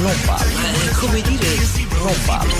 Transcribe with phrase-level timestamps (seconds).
[0.00, 0.50] Non vale.
[0.98, 1.56] Come dire,
[1.98, 2.52] Non vale.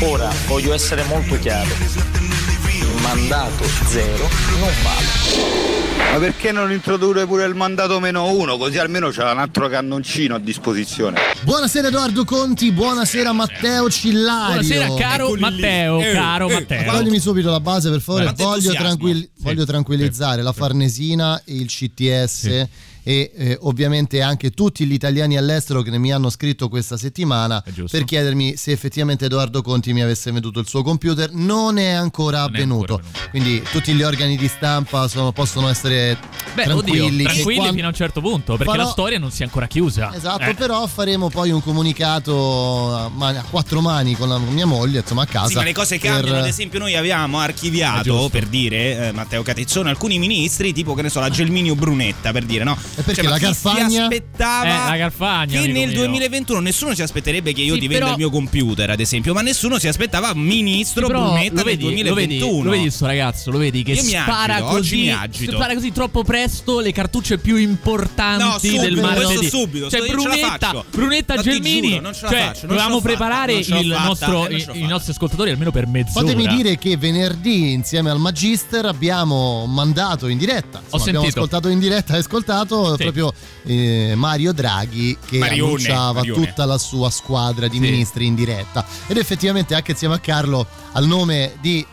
[0.00, 1.68] Ora voglio essere molto chiaro.
[1.68, 5.86] Il mandato zero non vale.
[6.12, 8.56] Ma perché non introdurre pure il mandato meno uno?
[8.56, 11.18] Così almeno c'è un altro cannoncino a disposizione.
[11.42, 14.60] Buonasera Edoardo Conti, buonasera Matteo Cillario.
[14.60, 16.92] Buonasera caro Matteo, Eh, caro Matteo.
[16.92, 22.66] Toglimi subito la base per favore, voglio, tranquill- voglio tranquillizzare la Farnesina e il CTS
[23.08, 28.04] e eh, ovviamente anche tutti gli italiani all'estero che mi hanno scritto questa settimana per
[28.04, 31.32] chiedermi se effettivamente Edoardo Conti mi avesse venduto il suo computer.
[31.32, 32.94] Non è ancora Non è avvenuto.
[32.96, 33.30] ancora venuto.
[33.30, 36.18] Quindi tutti gli organi di stampa sono- possono essere
[36.54, 37.00] Beh, tranquilli.
[37.00, 39.44] oddio, tranquilli quan- fino a un certo punto, perché Farò- la storia non si è
[39.46, 40.14] ancora chiusa.
[40.14, 40.54] Esatto, Eh.
[40.54, 45.22] però faremo poi un comunicato a, mani- a quattro mani con la mia moglie, insomma,
[45.22, 45.48] a casa.
[45.48, 46.38] Sì, ma le cose per- cambiano.
[46.40, 48.28] Ad esempio, noi avevamo È archiviato, giusto.
[48.28, 52.44] per dire, eh, Matteo Catezzone, alcuni ministri, tipo che ne so, la Gelminio Brunetta, per
[52.44, 52.76] dire, no?
[52.98, 53.88] E perché ma la Carfagna?
[53.88, 55.96] Si aspettava Eh, la Carfagna, che nel mio.
[55.98, 59.32] 2021 nessuno si aspetterebbe che io Sì, ti venda però- il mio computer, ad esempio,
[59.34, 62.62] ma nessuno si aspettava ministro Però Brunetta lo nel vedi, lo vedi, 2021.
[62.64, 65.52] lo vedi sto ragazzo, lo vedi che Io mi spara agito, oggi così, mi agito.
[65.52, 69.48] spara così troppo presto le cartucce più importanti No, subito, del questo martedì.
[69.48, 70.84] subito, cioè sto- ce la Brunetta.
[70.90, 74.86] Brunetta No, Gelmini, giuro, non ce la cioè faccio, dovevamo preparare il nostro- eh, i,
[74.86, 76.26] nostri ascoltatori almeno per mezz'ora.
[76.26, 80.80] Fatemi dire che venerdì insieme al Magister abbiamo mandato in diretta.
[80.82, 83.02] Insomma, abbiamo ascoltato in diretta e ascoltato Sì.
[83.02, 83.32] proprio
[83.64, 86.46] eh, Mario Draghi che Marione, annunciava Marione.
[86.46, 87.80] tutta la sua squadra di Sì.
[87.82, 88.84] ministri in diretta.
[89.06, 91.84] Ed effettivamente anche insieme a Carlo al nome di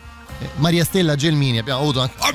[0.56, 2.32] Maria Stella Gelmini abbiamo avuto anche Ah,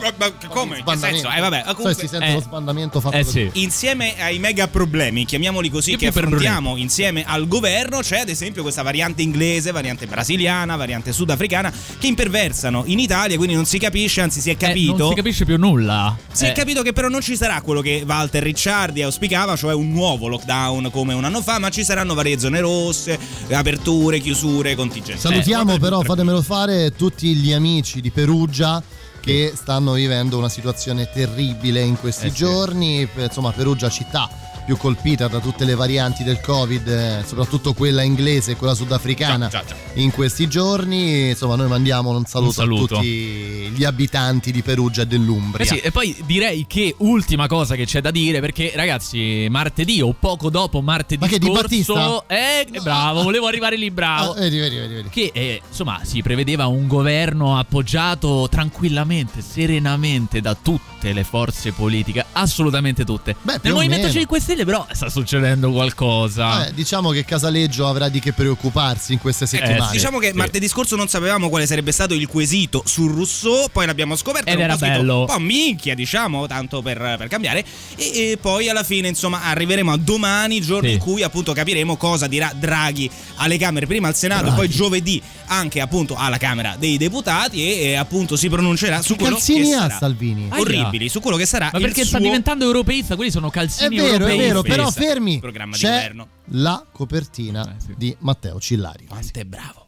[0.48, 0.78] come?
[0.80, 1.30] In che senso?
[1.30, 3.50] Eh, vabbè, comunque- si sente eh, lo sbandamento fatto Eh sì.
[3.54, 8.62] Insieme ai mega problemi, chiamiamoli così, Io che affrontiamo insieme al governo, c'è ad esempio
[8.62, 14.22] questa variante inglese, variante brasiliana, variante sudafricana, che imperversano in Italia, quindi non si capisce,
[14.22, 14.98] anzi si è Eh, capito.
[14.98, 16.16] non si capisce più nulla.
[16.32, 19.74] Si Eh, è capito che però non ci sarà quello che Walter Ricciardi auspicava, cioè
[19.74, 23.18] un nuovo lockdown come un anno fa, ma ci saranno varie zone rosse,
[23.52, 25.28] aperture, chiusure, contingenze.
[25.28, 28.82] Salutiamo Eh, però, fatemelo fare, tutti gli amici di Perugia
[29.20, 32.36] che stanno vivendo una situazione terribile in questi Eh sì.
[32.36, 33.10] giorni.
[33.16, 34.30] Insomma, Perugia città
[34.72, 39.50] più colpita da tutte le varianti del Covid, eh, soprattutto quella inglese e quella sudafricana
[39.50, 41.30] Già, già, in questi giorni.
[41.32, 42.94] Insomma, noi mandiamo un saluto, saluto.
[42.96, 45.66] a tutti gli abitanti di Perugia e Eh dell'Umbria.
[45.66, 50.16] sì, e poi direi che ultima cosa che c'è da dire, perché ragazzi, martedì o
[50.18, 52.24] poco dopo martedì Ma che, Di scorso, Battista?
[52.28, 52.82] eh, No.
[52.82, 54.32] bravo, volevo arrivare lì bravo.
[54.32, 55.10] Ah, vedi, vedi, vedi.
[55.10, 62.24] Che eh, insomma si prevedeva un governo appoggiato tranquillamente, serenamente da tutte le forze politiche,
[62.32, 63.36] assolutamente tutte.
[63.42, 64.18] Beh, Nel Movimento meno.
[64.20, 66.68] 5 Stelle però sta succedendo qualcosa.
[66.68, 69.86] Eh, diciamo che Casaleggio avrà di che preoccuparsi in queste settimane.
[69.88, 69.92] sì.
[69.94, 70.36] Diciamo che Sì.
[70.38, 74.50] martedì scorso non sapevamo quale sarebbe stato il quesito su Rousseau, poi l'abbiamo scoperto.
[74.50, 75.20] Ed un era bello.
[75.22, 77.64] Un po' minchia, diciamo, tanto per, per cambiare.
[77.96, 80.94] E, e poi alla fine, insomma, arriveremo a domani, giorno Sì.
[80.94, 84.56] in cui appunto capiremo cosa dirà Draghi alle Camere, prima al Senato, Draghi.
[84.58, 89.20] poi giovedì anche appunto alla Camera dei Deputati e, e, appunto si pronuncerà su Che
[89.20, 89.98] quello calzini che sarà.
[89.98, 90.46] Salvini?
[90.50, 93.16] Ah, Orribili, su quello che sarà Ma il perché sta suo diventando europeista?
[93.16, 94.38] Quelli sono È calzini vero, è europei.
[94.48, 95.40] Vero, però fermi.
[95.40, 96.28] programma C'è d'inverno.
[96.52, 97.94] la copertina Eh, sì.
[97.98, 99.06] di Matteo Cillari.
[99.06, 99.88] Quanto è bravo.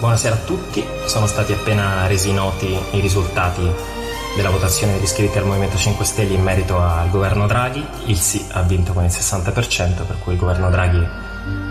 [0.00, 3.62] Buonasera a tutti, sono stati appena resi noti i risultati
[4.36, 7.84] della votazione degli iscritti al Movimento 5 Stelle in merito al governo Draghi.
[8.06, 11.04] Il sì ha vinto con il 60%, per cui il governo Draghi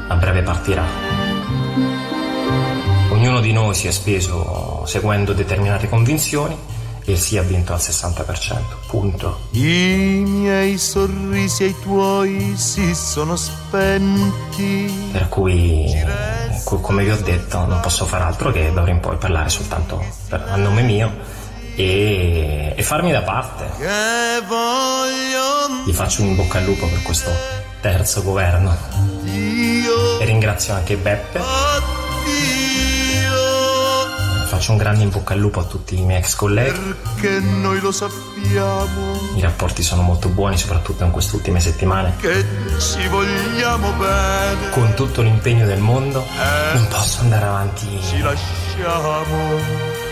[0.09, 0.83] a breve partirà.
[3.11, 6.55] Ognuno di noi si è speso seguendo determinate convinzioni
[7.09, 8.55] e sì ha vinto al 60%.
[8.87, 9.47] Punto.
[9.51, 15.09] I miei sorrisi e i tuoi si sono spenti.
[15.13, 15.85] Per cui,
[16.65, 20.03] co- come vi ho detto, non posso fare altro che d'ora in poi parlare soltanto
[20.27, 21.11] per- a nome mio
[21.75, 23.69] e, e farmi da parte.
[25.85, 27.31] Gli faccio un bocca al lupo per questo
[27.79, 28.75] terzo governo
[30.19, 31.39] e ringrazio anche Beppe.
[34.57, 36.95] Faccio un grande in bocca al lupo a tutti i miei ex colleghi.
[37.13, 42.15] Perché noi lo sappiamo I rapporti sono molto buoni, soprattutto in queste ultime settimane.
[42.17, 42.43] che
[42.79, 44.71] ci vogliamo bene.
[44.71, 46.25] Con tutto l'impegno del mondo
[46.73, 47.85] non posso andare avanti.
[48.01, 49.59] Ci lasciamo.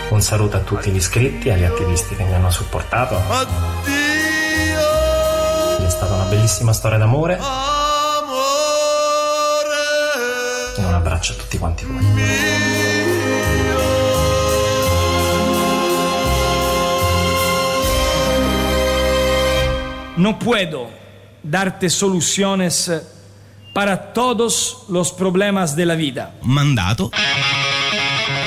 [0.09, 3.15] Un saluto a tutti gli iscritti e agli attivisti che mi hanno supportato.
[3.15, 3.47] Addio.
[5.87, 7.39] È stata una bellissima storia d'amore.
[7.39, 7.95] Amore.
[11.05, 12.74] abbraccio a tutti quanti voi.
[20.17, 20.89] No puedo
[21.43, 22.89] darte soluciones
[23.73, 26.33] para todos los problemas de la vida.
[26.41, 27.11] Mandato.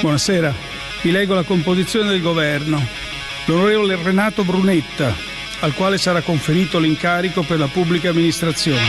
[0.00, 0.55] Buonasera,
[1.03, 2.81] vi leggo la composizione del governo.
[3.44, 5.15] L'onorevole Renato Brunetta,
[5.61, 8.82] al quale sarà conferito l'incarico per la pubblica amministrazione.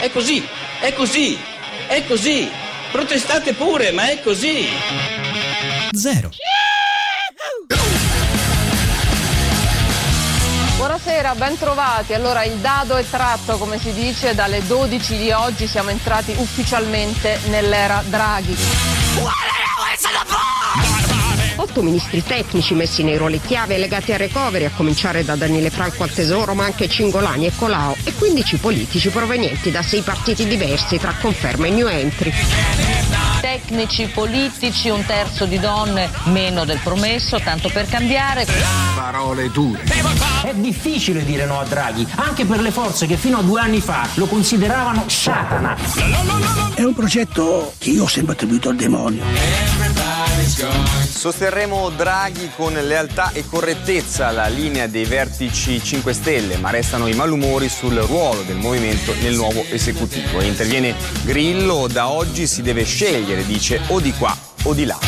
[0.00, 0.44] È così,
[0.80, 1.38] è così,
[1.86, 2.50] è così.
[2.90, 4.66] Protestate pure, ma è così.
[5.92, 6.30] Zero.
[11.04, 12.14] Buonasera, ben trovati.
[12.14, 17.40] Allora il dado è tratto, come si dice, dalle 12 di oggi siamo entrati ufficialmente
[17.48, 18.56] nell'era Draghi.
[21.56, 26.04] Otto ministri tecnici messi nei ruoli chiave legati al recovery, a cominciare da Daniele Franco
[26.04, 30.96] al Tesoro, ma anche Cingolani e Colau, e 15 politici provenienti da sei partiti diversi
[30.96, 32.32] tra conferma e new entry.
[33.44, 38.46] Tecnici, politici, un terzo di donne, meno del promesso, tanto per cambiare.
[38.96, 39.82] Parole dure.
[40.42, 43.82] È difficile dire no a Draghi, anche per le forze che fino a due anni
[43.82, 45.76] fa lo consideravano Satana.
[46.74, 49.22] È un progetto che io ho sempre attribuito al demonio.
[50.54, 57.14] Sosterremo Draghi con lealtà e correttezza la linea dei vertici 5 Stelle, ma restano i
[57.14, 60.40] malumori sul ruolo del movimento nel nuovo esecutivo.
[60.40, 64.98] E interviene Grillo, da oggi si deve scegliere, dice, o di qua o di là.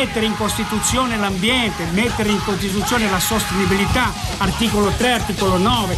[0.00, 5.94] mettere in Costituzione l'ambiente, mettere in Costituzione la sostenibilità, articolo 3, articolo 9.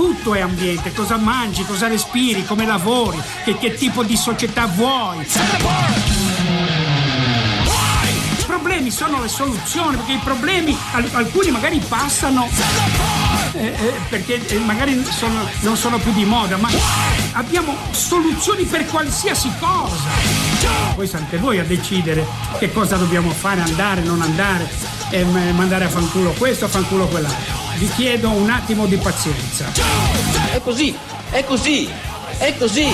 [0.00, 5.18] Tutto è ambiente, cosa mangi, cosa respiri, come lavori, che, che tipo di società vuoi.
[8.38, 10.74] I problemi sono le soluzioni, perché i problemi
[11.12, 12.48] alcuni magari passano
[13.52, 16.70] eh, eh, perché eh, magari sono, non sono più di moda, ma
[17.32, 20.08] abbiamo soluzioni per qualsiasi cosa.
[20.94, 22.24] Poi siete voi a decidere
[22.58, 24.66] che cosa dobbiamo fare, andare, non andare,
[25.10, 27.59] e mandare a fanculo questo, a fanculo quell'altro.
[27.76, 29.66] Vi chiedo un attimo di pazienza.
[30.52, 30.96] È così,
[31.30, 31.90] è così,
[32.38, 32.86] è così.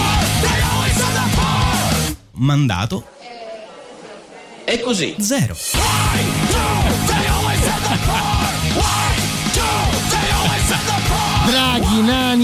[2.33, 3.05] Mandato.
[4.65, 5.15] È così.
[5.19, 5.57] Zero.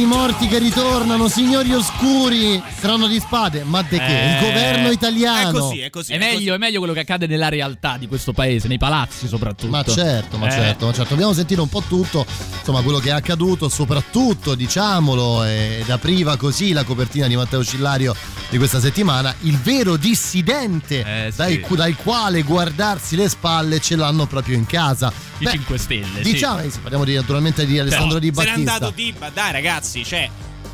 [0.02, 4.04] Nani, morti che ritornano, signori oscuri, trono di spade, ma de che?
[4.04, 5.48] Eh, Il governo italiano.
[5.48, 6.12] È così, è così.
[6.12, 9.70] È, meglio, è meglio quello che accade nella realtà di questo paese, nei palazzi soprattutto.
[9.70, 10.50] Ma certo, ma Eh.
[10.50, 11.10] certo, ma certo.
[11.10, 12.26] Dobbiamo sentire un po' tutto,
[12.58, 18.14] insomma, quello che è accaduto, soprattutto, diciamolo, ed apriva così la copertina di Matteo Cillario
[18.50, 23.96] di questa settimana, il vero dissidente Eh, dai, cu- dal quale guardarsi le spalle ce
[23.96, 25.12] l'hanno proprio in casa.
[25.42, 26.20] I 5 Stelle.
[26.22, 26.78] Diciamo, sì.
[26.78, 28.72] parliamo di, naturalmente di Alessandro Di Se n'è Battista.
[28.74, 30.30] andato Dibba, dai ragazzi, cioè.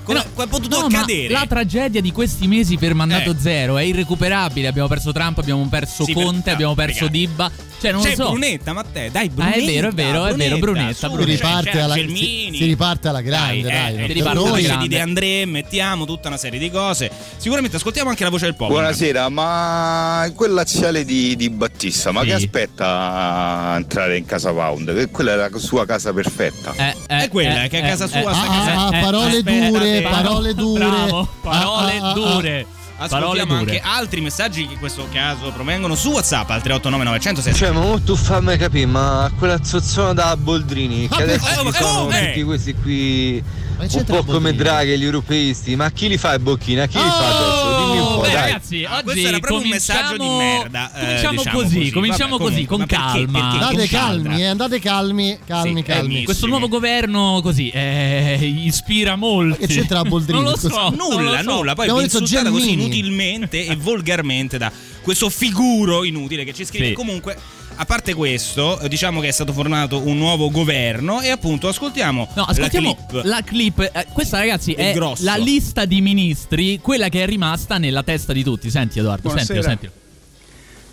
[0.09, 1.29] Come è potuto No, accadere?
[1.33, 3.37] La tragedia di questi mesi per mandato Eh.
[3.39, 4.67] zero è irrecuperabile.
[4.69, 7.19] Abbiamo perso Trump, abbiamo perso Sì, per- Conte, abbiamo perso ragazzi.
[7.27, 7.51] Dibba.
[7.81, 8.31] Cioè, non C'è lo so.
[8.31, 9.57] Brunetta, ma te, dai, Ah, Brunetta.
[9.59, 11.09] è vero, è vero, è vero, Brunetta.
[11.09, 13.95] su, Si riparte, c'è alla, si, si riparte alla grande, dai.
[13.95, 14.89] eh, per si riparte noi- alla grande.
[14.89, 17.09] di André, mettiamo tutta una serie di cose.
[17.37, 18.81] Sicuramente ascoltiamo anche la voce del popolo.
[18.81, 22.27] Buonasera, ma quel laziale di, di Battista, ma Sì.
[22.27, 24.93] che aspetta a entrare in casa Pound?
[24.97, 26.75] Che quella è la sua casa perfetta.
[27.07, 28.87] è quella, che a casa sua sta Ah, casa.
[28.87, 30.85] ah, parole aspetta, dure, parole dure.
[30.85, 32.67] Bravo, parole Ah, ah, ah, dure.
[33.01, 33.81] Ascoltiamo Parole dure.
[33.81, 37.55] anche altri messaggi che in questo caso provengono su WhatsApp al 389 906.
[37.55, 42.09] Cioè, ma mo tu fammi capire, ma quella zozzona da Boldrini, che adesso ci sono
[42.09, 43.43] tutti questi qui
[43.81, 44.55] un po' come?
[44.55, 46.81] Draghi, gli europeisti, ma chi li fa i bocchini?
[46.81, 47.77] A chi li fa adesso?
[47.87, 48.35] Dimmi un po', Oh, beh, dai.
[48.35, 50.93] ragazzi, Ah, oggi questo era proprio un messaggio di merda.
[50.93, 53.49] eh, Cominciamo diciamo così, cominciamo Vabbè, così, comunque, con ma perché- calma.
[53.51, 56.25] perché- Andate calmi, eh, andate calmi, calmi, Sì, calmi.
[56.25, 59.61] Questo nuovo governo così eh, ispira molti.
[59.61, 60.43] Ma che c'entra Boldrini?
[60.43, 61.43] Non lo so, Nulla, lo so.
[61.57, 61.75] nulla.
[61.75, 64.71] Poi Abbiamo detto insultata così inutilmente e volgarmente da
[65.03, 66.89] questo figuro inutile che ci scrive.
[66.89, 66.93] Sì.
[66.95, 67.37] Comunque,
[67.81, 72.43] a parte questo, diciamo che è stato formato un nuovo governo e appunto ascoltiamo, No,
[72.43, 73.25] ascoltiamo la clip.
[73.25, 73.91] la clip.
[73.93, 78.33] Eh, questa, ragazzi, È è la lista di ministri, quella che è rimasta nella testa
[78.33, 78.69] di tutti.
[78.69, 79.93] Senti, Edoardo, sentilo, sentilo.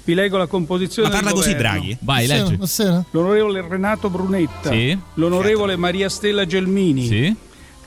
[0.03, 1.71] Vi leggo la composizione Ma parla del così governo.
[1.79, 1.97] Draghi?
[2.01, 2.49] Vai, Buonasera, leggi.
[2.55, 3.05] buonasera.
[3.09, 4.69] L'onorevole Renato Brunetta.
[4.69, 4.97] Sì.
[5.15, 7.07] L'onorevole Maria Stella Gelmini.
[7.07, 7.35] Sì.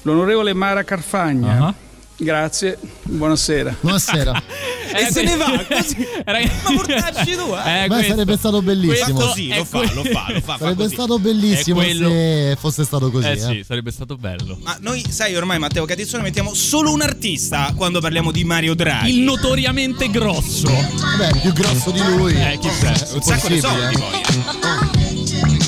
[0.02, 1.66] L'onorevole Mara Carfagna.
[1.66, 1.74] Ah.
[2.20, 3.76] Grazie, buonasera.
[3.80, 4.42] Buonasera.
[4.90, 5.96] E se ne va così.
[6.24, 7.60] Ma portacci tu, eh.
[7.84, 9.20] Eh, Ma questo- sarebbe stato bellissimo.
[9.20, 10.40] Fa così, lo fa, lo fa, lo fa.
[10.40, 10.94] fa Sarebbe così.
[10.94, 13.26] stato bellissimo se fosse stato così.
[13.26, 13.38] Eh eh.
[13.38, 14.58] sì, sarebbe stato bello.
[14.62, 19.10] Ma noi, sai, ormai Matteo Catizzone mettiamo solo un artista quando parliamo di Mario Draghi.
[19.10, 20.68] Il notoriamente grosso.
[20.70, 22.32] Vabbè, più grosso di lui.
[22.32, 22.94] Eh, chi c'è?
[23.12, 23.98] un sacco di soldi eh.
[23.98, 25.67] poi.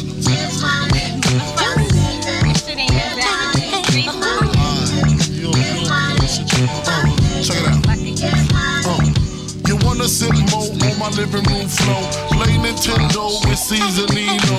[11.28, 12.00] Flow.
[12.32, 14.56] Play Nintendo with Seasonino.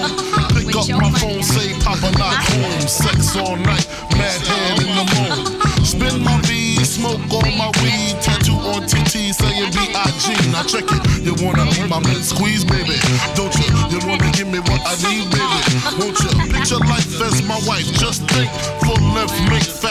[0.53, 2.87] Pick up my phone, say Papa not home.
[2.87, 3.87] Sex all night,
[4.17, 5.85] mad head in the moon.
[5.85, 8.21] Spin my V, smoke all my weed.
[8.21, 10.51] Tattoo on TT saying B.I.G.
[10.51, 12.99] Now check it, you wanna be my man squeeze, baby.
[13.35, 13.69] Don't you?
[13.89, 15.61] You wanna give me what I need, baby.
[15.97, 16.53] Won't you?
[16.53, 17.87] Picture life as my wife.
[17.97, 18.51] Just think,
[18.81, 19.90] full left, make fat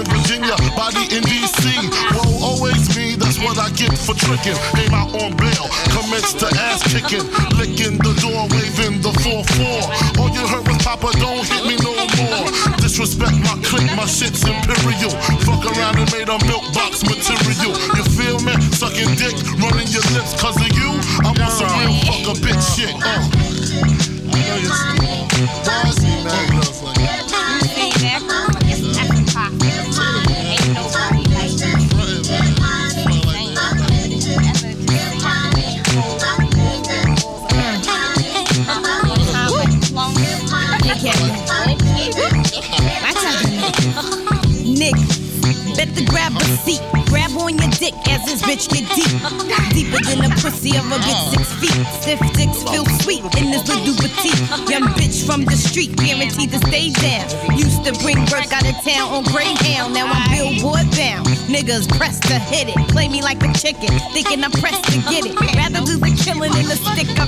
[0.00, 1.60] In Virginia, body in DC.
[2.16, 4.56] Whoa, always me, that's what I get for tricking.
[4.72, 7.28] Came out on bail, commenced to ass kicking.
[7.60, 10.16] Licking the door, waving the 4-4.
[10.16, 12.48] All you heard was Papa, don't hit me no more.
[12.80, 15.12] Disrespect my clique, my shit's imperial.
[15.44, 17.76] Fuck around and made a milk box material.
[17.92, 18.56] You feel me?
[18.72, 20.96] Sucking dick, running your lips cause of you.
[21.28, 22.96] I'm on some real fuck a bitch shit.
[23.04, 23.39] Uh.
[47.90, 49.10] Dick as this bitch get deep.
[49.74, 51.86] Deeper than the pussy of a bitch six feet.
[52.00, 54.68] Stiff dicks feel sweet in this little petite.
[54.68, 57.58] Young bitch from the street, guaranteed to stay down.
[57.58, 59.94] Used to bring work out of town on Greyhound.
[59.94, 61.39] Now I'm billboard bound.
[61.50, 62.78] Niggas press to hit it.
[62.88, 65.34] Play me like a chicken, thinking I'm pressed to get it.
[65.58, 67.26] Rather do the killing than the stick up.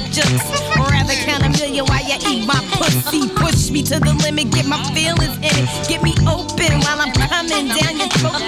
[0.78, 3.28] Or rather count a million while you eat my pussy.
[3.34, 5.66] Push me to the limit, get my feelings in it.
[5.88, 8.38] Get me open while I'm coming down your throat.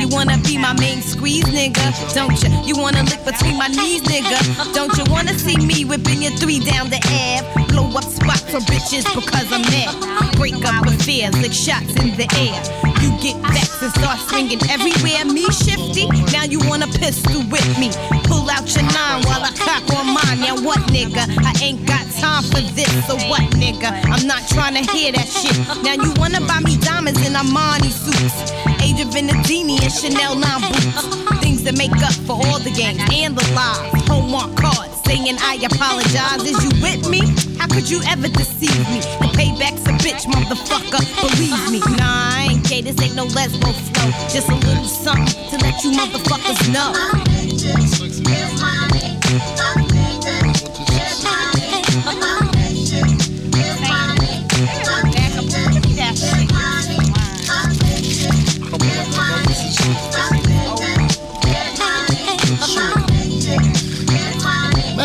[0.00, 1.84] You wanna be my main squeeze, nigga?
[2.14, 2.48] Don't you?
[2.64, 4.40] You wanna lick between my knees, nigga?
[4.72, 7.68] Don't you wanna see me whipping your three down the Ave?
[7.68, 9.92] Blow up spots for bitches because I'm mad.
[10.40, 12.60] Break up affairs, lick shots in the air.
[13.02, 15.24] You get vexed and start swinging everywhere.
[15.26, 17.90] Me shifty, now you wanna pistol with me.
[18.24, 20.40] Pull out your nine while I cock on mine.
[20.40, 21.26] Now what, nigga?
[21.42, 22.90] I ain't got time for this.
[23.06, 23.90] So what, nigga?
[24.06, 25.56] I'm not trying to hear that shit.
[25.82, 28.52] Now you wanna buy me diamonds in Armani suits.
[28.82, 31.40] Age of Venedini and Chanel 9 boots.
[31.60, 33.92] Things that make up for all the games and the lies.
[34.08, 36.40] Homework cards saying I apologize.
[36.40, 37.20] Is you with me?
[37.58, 39.00] How could you ever deceive me?
[39.20, 41.04] The payback's a bitch, motherfucker.
[41.20, 41.80] Believe me.
[41.98, 42.80] Nah, I ain't gay.
[42.80, 44.10] This ain't no lesbo flow.
[44.32, 46.96] Just a little something to let you motherfuckers know.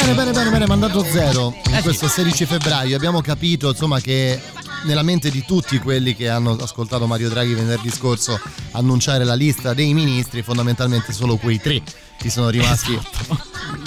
[0.05, 1.51] Bene, bene, bene, bene, mandato zero.
[1.81, 4.39] Questo 16 febbraio abbiamo capito insomma che
[4.83, 8.39] nella mente di tutti quelli che hanno ascoltato Mario Draghi venerdì scorso
[8.73, 11.81] annunciare la lista dei ministri, fondamentalmente solo quei tre
[12.19, 12.95] ti sono rimasti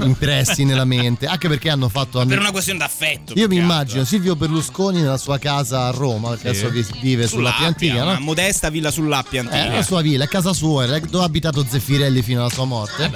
[0.04, 3.32] impressi nella mente, anche perché hanno fatto Per una questione d'affetto.
[3.34, 6.64] Io mi immagino Silvio Berlusconi nella sua casa a Roma, perché Sì.
[6.64, 8.10] adesso vi- vive sulla Sull'Appia, Piantina, no?
[8.10, 9.66] Una modesta villa sull'Appia antica.
[9.66, 13.10] Eh, la sua villa, è casa sua, dove ha abitato Zeffirelli fino alla sua morte.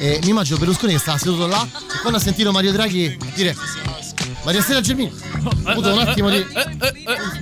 [0.00, 3.56] E mi immagino Berlusconi che stava seduto là e quando ha sentito Mario Draghi dire
[4.44, 5.12] Maria Stella Gelmini
[5.64, 6.44] ha avuto un attimo di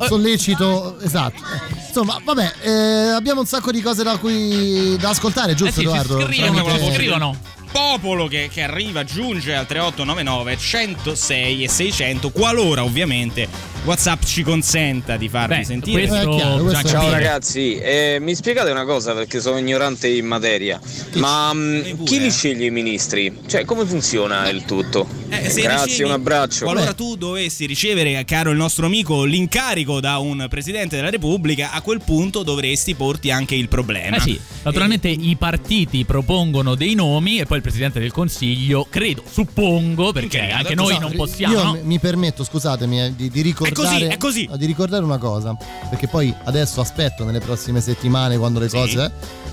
[0.09, 1.41] sollecito, esatto.
[1.87, 2.71] Insomma, vabbè, eh,
[3.11, 6.21] abbiamo un sacco di cose da cui da ascoltare, giusto Eh sì, Edoardo?
[6.23, 7.37] scrivono, Tramite- scrivono.
[7.71, 15.17] Popolo che, che arriva, giunge al 3899 106 e 600 qualora ovviamente Whatsapp ci consenta
[15.17, 16.09] di farvi Beh, sentire.
[16.09, 20.81] questo Ciao ragazzi, eh, mi spiegate una cosa perché sono ignorante in materia,
[21.15, 23.33] ma mm, chi li sceglie i ministri?
[23.47, 25.07] Cioè come funziona il tutto?
[25.29, 26.65] Eh, se Grazie, ricevi- un abbraccio.
[26.65, 31.81] Qualora tu dovessi ricevere, caro il nostro amico, l'incarico da un presidente della Repubblica, a
[31.81, 34.17] quel punto dovresti porti anche il problema.
[34.17, 39.23] Eh sì, naturalmente i partiti propongono dei nomi e poi il Presidente del Consiglio, credo,
[39.31, 41.73] suppongo, perché anche noi non possiamo, Io no?
[41.75, 43.75] mi- mi permetto, scusatemi, eh, di, di ricordare.
[43.83, 44.51] Così, è così.
[44.57, 45.57] Di ricordare una cosa.
[45.89, 49.11] Perché poi adesso aspetto nelle prossime settimane quando le cose eh,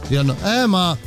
[0.07, 0.97] diranno: Eh, ma.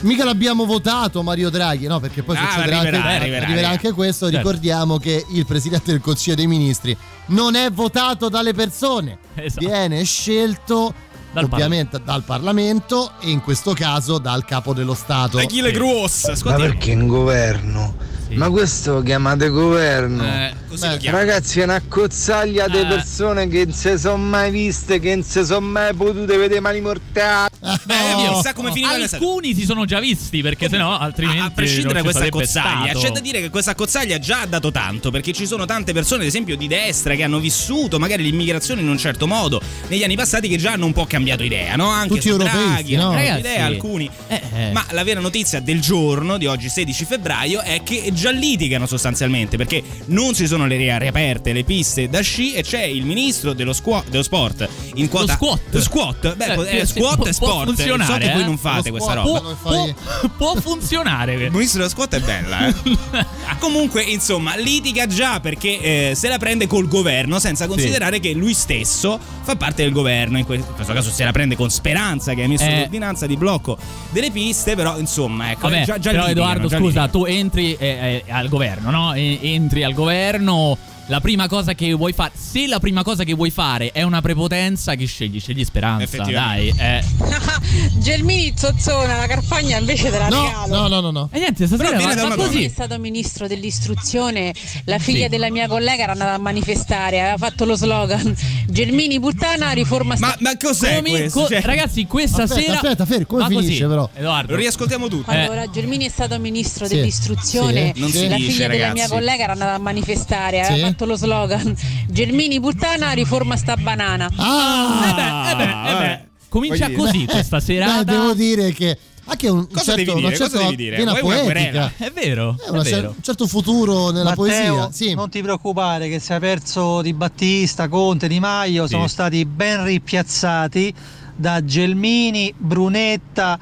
[0.00, 1.98] Mica l'abbiamo votato Mario Draghi, no?
[1.98, 3.68] Perché poi Ah, succederà arriverà, anche, arriverà, arriverà arriverà.
[3.70, 4.26] anche questo.
[4.30, 4.36] Certo.
[4.48, 6.94] Ricordiamo che il presidente del Consiglio dei Ministri
[7.26, 9.64] non è votato dalle persone, Esatto.
[9.66, 10.92] viene scelto
[11.32, 15.38] ovviamente dal Parlamento e in questo caso dal capo dello Stato.
[15.38, 17.94] Achille Gruos, Ma perché in governo
[18.34, 20.24] Ma questo chiamate governo?
[20.24, 20.52] Eh,
[20.98, 21.16] chiamo.
[21.18, 22.86] Ragazzi, è una cozzaglia di Eh.
[22.86, 26.80] persone che non si sono mai viste, che non si sono mai potute vedere mani
[26.80, 27.50] mortali.
[27.84, 27.94] Beh,
[28.34, 32.02] chissà come finiva la Alcuni si sono già visti perché sennò altrimenti A prescindere da
[32.02, 32.98] questa cozzaglia, stato.
[33.00, 36.22] c'è da dire che questa cozzaglia già ha dato tanto perché ci sono tante persone,
[36.22, 40.16] ad esempio di destra, che hanno vissuto magari l'immigrazione in un certo modo negli anni
[40.16, 41.88] passati che già hanno un po' cambiato idea, no?
[41.88, 43.02] Anche Tutti su Draghi, no?
[43.10, 44.10] hanno cambiato Ragazzi, idea, alcuni.
[44.28, 44.70] eh.
[44.72, 49.56] Ma la vera notizia del giorno di oggi, 16 febbraio, è che già litigano sostanzialmente
[49.56, 53.52] perché non si sono le ri- riaperte le piste da sci e c'è il ministro
[53.52, 55.34] dello, squa- dello sport in quota.
[55.34, 55.60] squat.
[55.70, 56.36] Lo squat?
[56.36, 57.64] Beh, Eh, eh, sì, squat può- e può sport.
[57.66, 58.46] funzionare, so che voi eh.
[58.46, 59.40] non fate Lo questa roba.
[59.40, 59.94] lo fai-
[60.36, 61.34] Può, può funzionare.
[61.34, 62.74] Il ministro dello squat è bella, eh.
[63.58, 68.54] Comunque, insomma, litiga già perché eh, se la prende col governo, senza considerare che lui
[68.54, 70.38] stesso fa parte del governo.
[70.38, 72.78] In, que- in questo caso se la prende con speranza, che ha messo Eh.
[72.80, 73.76] l'ordinanza di blocco
[74.10, 74.74] delle piste.
[74.74, 77.10] Però, insomma, ecco, Vabbè, già, già però litigano, Edoardo, già scusa, litigano.
[77.10, 79.14] tu entri eh, eh, al governo, no?
[79.14, 80.76] E- entri al governo.
[81.08, 84.22] La prima cosa che vuoi fare, se la prima cosa che vuoi fare è una
[84.22, 85.38] prepotenza, che scegli?
[85.38, 86.72] Scegli speranza, dai.
[86.74, 87.04] Eh.
[88.00, 90.74] Gelmini zozzona, la carpagna invece te la No, regalo.
[90.74, 91.28] no, no, no, no.
[91.30, 92.64] E niente, stasera va una così.
[92.64, 95.28] È stato ministro dell'istruzione, la figlia Sì.
[95.28, 98.34] della mia collega era andata a manifestare, aveva fatto lo slogan
[98.66, 101.40] Gelmini puttana, riforma Ma, sta- ma cos'è Come- questo?
[101.42, 102.74] co- Cioè, ragazzi, questa Aspetta, sera.
[102.76, 103.60] aspetta, Fer, come va così.
[103.66, 104.08] finisce, però?
[104.14, 104.52] Edoardo.
[104.52, 105.30] lo riascoltiamo tutto.
[105.30, 105.38] Eh.
[105.44, 108.94] Allora, Gelmini è stato ministro Sì, dell'istruzione, sì, Non si la dice, figlia della ragazzi.
[109.00, 110.93] mia collega era andata a manifestare, aveva Sì.
[110.94, 111.74] Fatto lo slogan
[112.08, 114.30] Gelmini puttana, riforma sta banana.
[114.36, 115.10] Ah!
[115.10, 116.28] Eh beh, eh beh, eh beh.
[116.48, 118.04] Comincia Voglio così Beh, questa beh, serata.
[118.04, 118.96] devo dire che
[119.26, 120.36] anche un Cosa certo, devi una dire?
[120.36, 120.96] certa Cosa devi dire?
[120.96, 121.44] Vuoi una poetica.
[121.52, 121.92] querela?
[121.96, 123.14] È vero, Eh, una è cer- vero.
[123.16, 124.88] un certo futuro nella Matteo, poesia.
[124.92, 125.14] Sì.
[125.14, 128.92] non ti preoccupare che se hai perso Di Battista, Conte, Di Maio, Sì.
[128.92, 130.94] sono stati ben ripiazzati
[131.34, 133.58] da Gelmini, Brunetta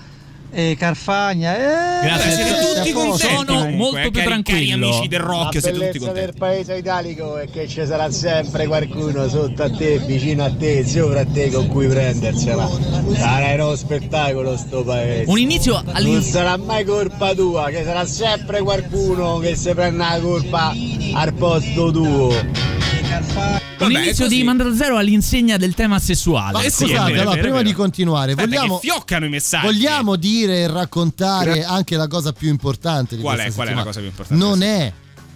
[0.52, 1.56] e Carfagna.
[1.56, 4.86] Eh, Grazie, Beh, siete eh, tutti contenti Sono comunque, molto eh, più tranquillo.
[4.88, 6.38] amici del rock, siete tutti contenti.
[6.38, 11.20] paese italico è che ci sarà sempre qualcuno sotto a te, vicino a te, sopra
[11.20, 12.68] a te con cui prendersela.
[13.14, 15.30] Sarà uno spettacolo sto paese.
[15.30, 16.32] Un inizio Non all'inizio.
[16.32, 20.72] sarà mai colpa tua, che sarà sempre qualcuno che si prende la colpa
[21.14, 23.61] al posto tuo.
[23.86, 24.36] Un Vabbè, inizio così.
[24.36, 26.52] di Mandato Zero all'insegna del tema sessuale.
[26.52, 27.68] Ma sì, scusate, allora, prima vero.
[27.68, 29.66] di continuare, Aspetta, vogliamo, fioccano i messaggi.
[29.66, 33.52] vogliamo dire e raccontare anche la cosa più importante di Qual è?
[33.52, 34.44] Qual è la cosa più importante?
[34.44, 34.92] Non è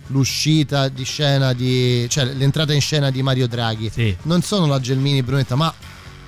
[0.09, 3.91] l'uscita di scena di cioè l'entrata in scena di Mario Draghi.
[3.93, 4.17] Sì.
[4.23, 5.73] Non sono la Gelmini Brunetta, ma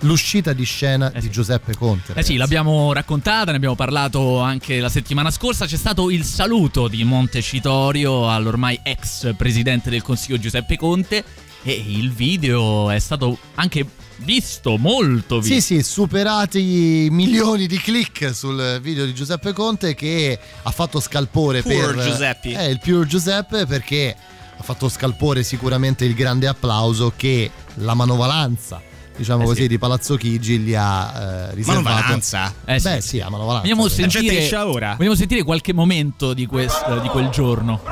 [0.02, 1.30] l'uscita di scena Eh di sì.
[1.30, 2.12] Giuseppe Conte.
[2.12, 2.36] Eh sì, ragazzi.
[2.36, 5.66] l'abbiamo raccontata, ne abbiamo parlato anche la settimana scorsa.
[5.66, 11.24] C'è stato il saluto di Montecitorio all'ormai ex presidente del Consiglio Giuseppe Conte.
[11.62, 13.86] E il video è stato anche
[14.18, 15.54] visto, molto visto.
[15.54, 21.00] Sì, sì, superati i milioni di click sul video di Giuseppe Conte che ha fatto
[21.00, 22.52] scalpore Pure per Giuseppe.
[22.52, 24.16] Eh, il Pure Giuseppe perché
[24.56, 28.82] ha fatto scalpore sicuramente il grande applauso che la manovalanza
[29.16, 29.68] diciamo Eh così, sì.
[29.68, 31.88] di Palazzo Chigi gli ha eh, riservato.
[31.88, 32.54] Manovalanza?
[32.64, 32.88] Eh sì.
[32.88, 33.62] Beh, sì, a manovalanza.
[33.62, 34.94] Vogliamo gente sentire, esce ora?
[34.96, 37.82] vogliamo sentire qualche momento di, quest- di quel giorno.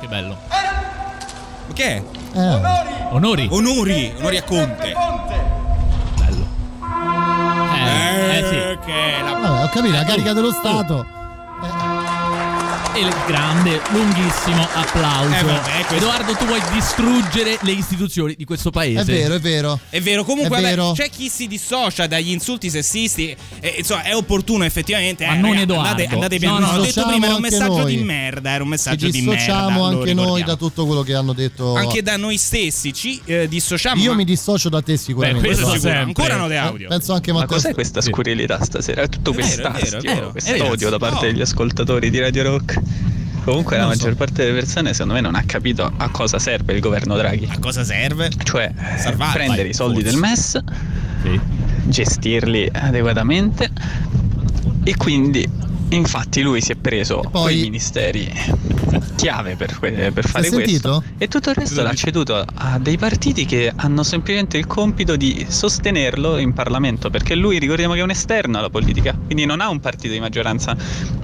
[0.00, 0.67] Che bello.
[1.78, 2.02] È?
[2.34, 2.60] Eh,
[3.10, 3.46] Onori.
[3.50, 4.92] Onori, onori a Conte.
[6.18, 6.46] Bello.
[7.72, 8.78] Eh, eh sì.
[8.84, 9.32] Che la...
[9.32, 11.17] vabbè, ho capito, la carica dello Stato.
[12.98, 15.32] E il grande, lunghissimo applauso.
[15.32, 19.02] Eh, vabbè, questo- Edoardo, tu vuoi distruggere le istituzioni di questo paese?
[19.02, 19.78] È vero, è vero.
[19.88, 20.92] È vero, comunque È vabbè, vero.
[20.96, 23.36] c'è chi si dissocia dagli insulti sessisti.
[23.60, 25.24] E, insomma, è opportuno effettivamente.
[25.26, 25.88] Ma eh, non Edoardo.
[25.90, 26.58] Andate, andate piano.
[26.58, 27.96] No, ho detto dissociamo prima, era un messaggio noi.
[27.96, 28.50] di merda.
[28.50, 29.34] Era un Ci messaggio di merda.
[29.34, 31.74] dissociamo anche noi da tutto quello che hanno detto.
[31.76, 34.02] Anche da noi stessi ci eh, dissociamo.
[34.02, 35.40] Io ma- mi dissocio da te sicuramente.
[35.48, 35.98] Beh, questo sempre.
[35.98, 36.88] Ancora no de Eh, audio.
[36.88, 39.02] Penso anche Ma cos'è questa scurrilità stasera?
[39.02, 40.00] È tutto quest'astio,
[40.32, 42.80] quest'odio Ragazzi, da parte degli ascoltatori di Radio Rock.
[43.44, 44.16] Comunque la Non maggior so.
[44.16, 47.48] parte delle persone secondo me non ha capito a cosa serve il governo Draghi.
[47.50, 48.30] A cosa serve?
[48.42, 50.10] Cioè Salvarli, prendere i soldi forse.
[50.10, 50.58] del MES,
[51.84, 53.70] gestirli adeguatamente
[54.84, 55.48] e quindi
[55.90, 58.30] infatti lui si è preso quei ministeri
[59.16, 63.44] chiave per, que- per fare questo e tutto il resto l'ha ceduto a dei partiti
[63.46, 68.10] che hanno semplicemente il compito di sostenerlo in Parlamento perché lui ricordiamo che è un
[68.10, 70.76] esterno alla politica quindi non ha un partito di maggioranza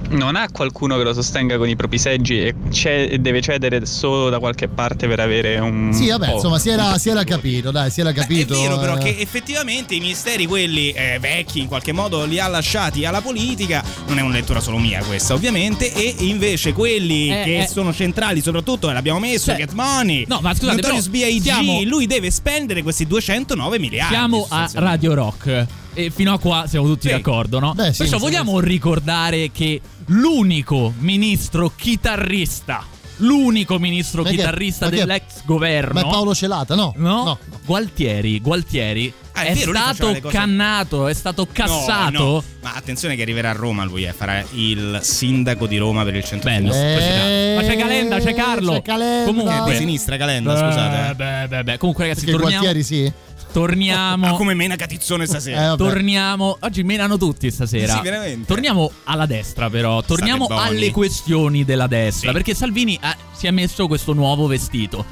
[0.09, 3.85] non ha qualcuno che lo sostenga con i propri seggi e, ce- e deve cedere
[3.85, 6.35] solo da qualche parte per avere un Sì, vabbè, po'.
[6.35, 8.53] insomma, si era, si era capito, dai, si era capito.
[8.53, 8.99] È vero però eh.
[8.99, 13.83] che effettivamente i ministeri quelli eh, vecchi in qualche modo li ha lasciati alla politica,
[14.07, 17.93] non è una lettura solo mia questa ovviamente, e invece quelli Eh, che eh, sono
[17.93, 22.05] centrali, soprattutto l'abbiamo messo, Cioè, Get Money, no, ma scusate, Notorious però B.I.G., siamo- lui
[22.07, 24.13] deve spendere questi 209 miliardi.
[24.13, 24.69] Siamo a.
[24.73, 25.65] Radio Rock.
[25.97, 27.13] E fino a qua siamo tutti Sì.
[27.13, 27.73] d'accordo, no?
[27.73, 32.83] Beh, sì, Perciò sì, vogliamo ricordare che l'unico ministro chitarrista,
[33.17, 35.93] l'unico ministro chitarrista dell'ex governo.
[35.93, 36.93] Ma è Paolo Celata, no?
[36.97, 42.17] No, Gualtieri, Gualtieri Ah, è è, vero, stato cannato, è stato cassato.
[42.17, 42.43] No, no.
[42.61, 46.23] Ma attenzione che arriverà a Roma lui, eh, farà il sindaco di Roma per il
[46.23, 46.73] centro Bello.
[46.73, 48.71] Eh, Ma c'è Calenda, c'è Carlo.
[48.73, 49.25] c'è Calenda.
[49.31, 51.09] Comunque, di sinistra Calenda, Beh, scusate.
[51.09, 51.13] eh.
[51.15, 51.77] Beh, beh, beh.
[51.77, 52.63] Comunque, ragazzi, Perché torniamo.
[52.63, 53.13] Gualtieri sì?
[53.51, 54.27] Torniamo.
[54.33, 55.73] Ah, come mena Catizzone stasera.
[55.73, 55.77] Eh.
[55.77, 56.57] Torniamo.
[56.61, 57.93] Oggi menano tutti stasera.
[57.95, 58.45] Sì, veramente.
[58.47, 60.01] Torniamo alla destra, però.
[60.01, 62.27] Torniamo alle questioni della destra.
[62.29, 62.33] Sì.
[62.33, 65.05] Perché Salvini ha- si è messo questo nuovo vestito.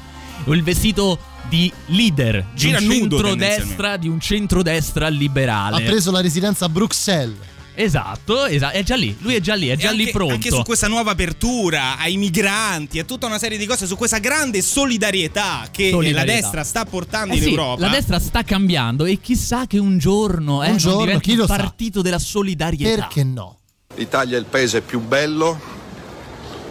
[0.46, 5.82] Il vestito di leader di un nudo, centrodestra, di un centrodestra Ha liberale.
[5.84, 7.52] preso la residenza a Bruxelles.
[7.76, 9.16] Esatto, esa- è già lì.
[9.18, 10.34] Lui è già lì, è già E lì anche, pronto.
[10.34, 14.18] Anche su questa nuova apertura ai migranti e tutta una serie di cose, su questa
[14.18, 16.32] grande solidarietà che eh, Solidarietà.
[16.34, 17.80] la destra sta portando Eh in sì, Europa.
[17.80, 21.34] La destra sta cambiando e chissà che un giorno, eh, Un non giorno, diventi chi
[21.34, 21.56] lo il sa?
[21.56, 22.94] partito della solidarietà.
[23.06, 23.58] Perché no?
[23.96, 25.60] L'Italia è il paese più bello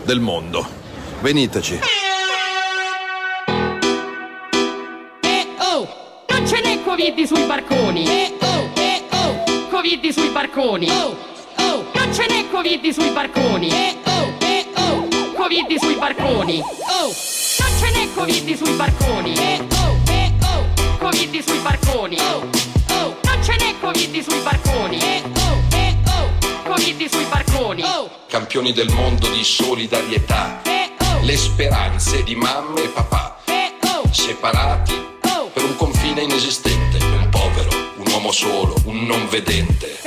[0.05, 0.65] del mondo.
[1.21, 1.79] Veniteci.
[7.03, 8.05] Covid sui barconi.
[8.07, 10.89] Eh oh, eh oh, Covid sui barconi.
[10.89, 11.17] Oh,
[11.57, 13.69] oh, non ce n'è Covid sui barconi.
[13.69, 16.61] Eh oh, eh oh, Covid sui barconi.
[16.61, 17.11] Oh,
[17.59, 19.33] non ce n'è Covid sui barconi.
[19.35, 22.17] Eh oh, eh oh, Covid sui barconi.
[22.21, 22.47] Oh,
[22.93, 24.99] oh, non ce n'è Covid sui barconi.
[25.01, 27.83] Eh oh, eh oh, Covid sui barconi.
[27.83, 30.61] Oh, Campioni del mondo di solidarietà.
[30.63, 33.39] eh oh, Le speranze di mamma e papà.
[33.47, 34.93] eh oh, Separati
[35.35, 36.72] oh, per un confine inesistente.
[38.13, 39.97] Uomo solo, un non vedente.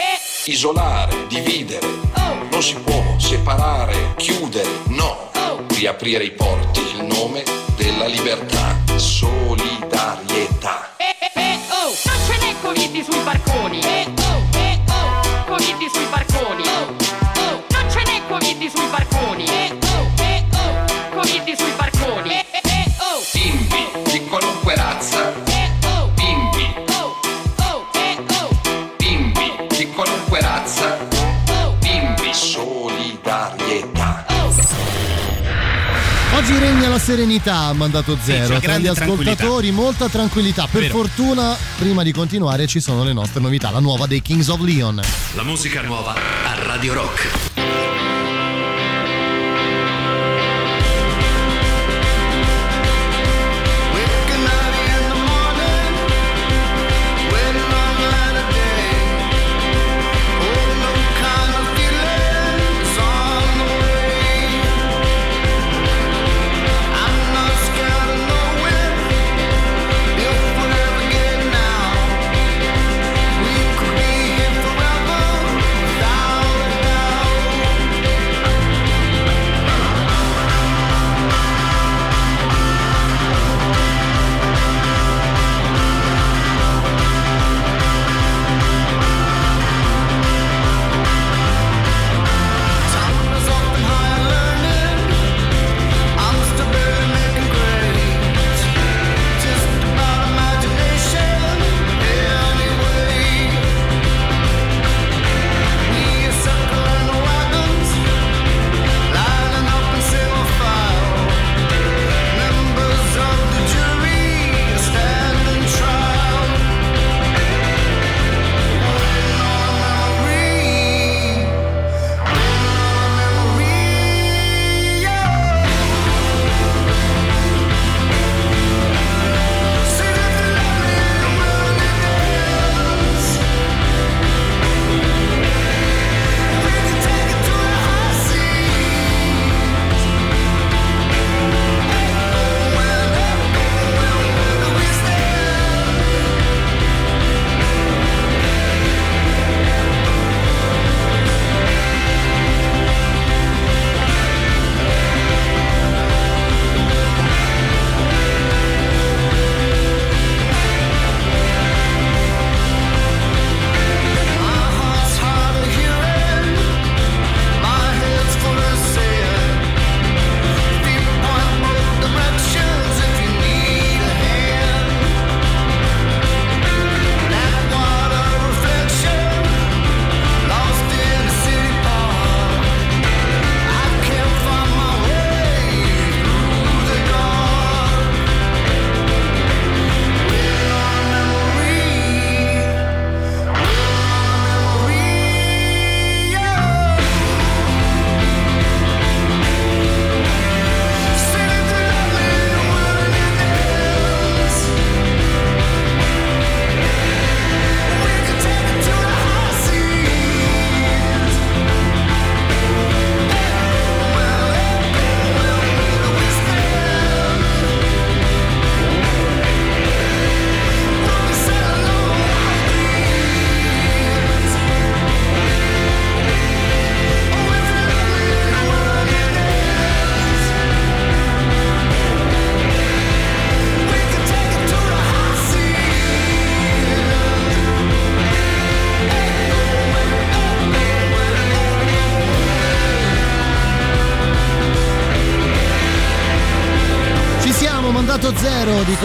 [0.44, 1.84] Isolare, dividere.
[1.86, 5.32] oh, Non si può separare, chiudere, no.
[5.34, 5.64] oh.
[5.70, 7.42] Riaprire i porti, il nome
[7.76, 8.78] della libertà.
[8.94, 10.94] Solidarietà.
[10.98, 13.80] Eh, eh, eh, oh, non ce n'è Covid sui barconi.
[37.06, 38.58] Serenità a mandato zero.
[38.58, 40.66] Tra gli ascoltatori, molta tranquillità.
[40.68, 40.94] Per Vero.
[40.94, 43.70] fortuna, prima di continuare, ci sono le nostre novità.
[43.70, 45.00] La nuova dei Kings of Leon.
[45.36, 47.55] La musica nuova a Radio Rock.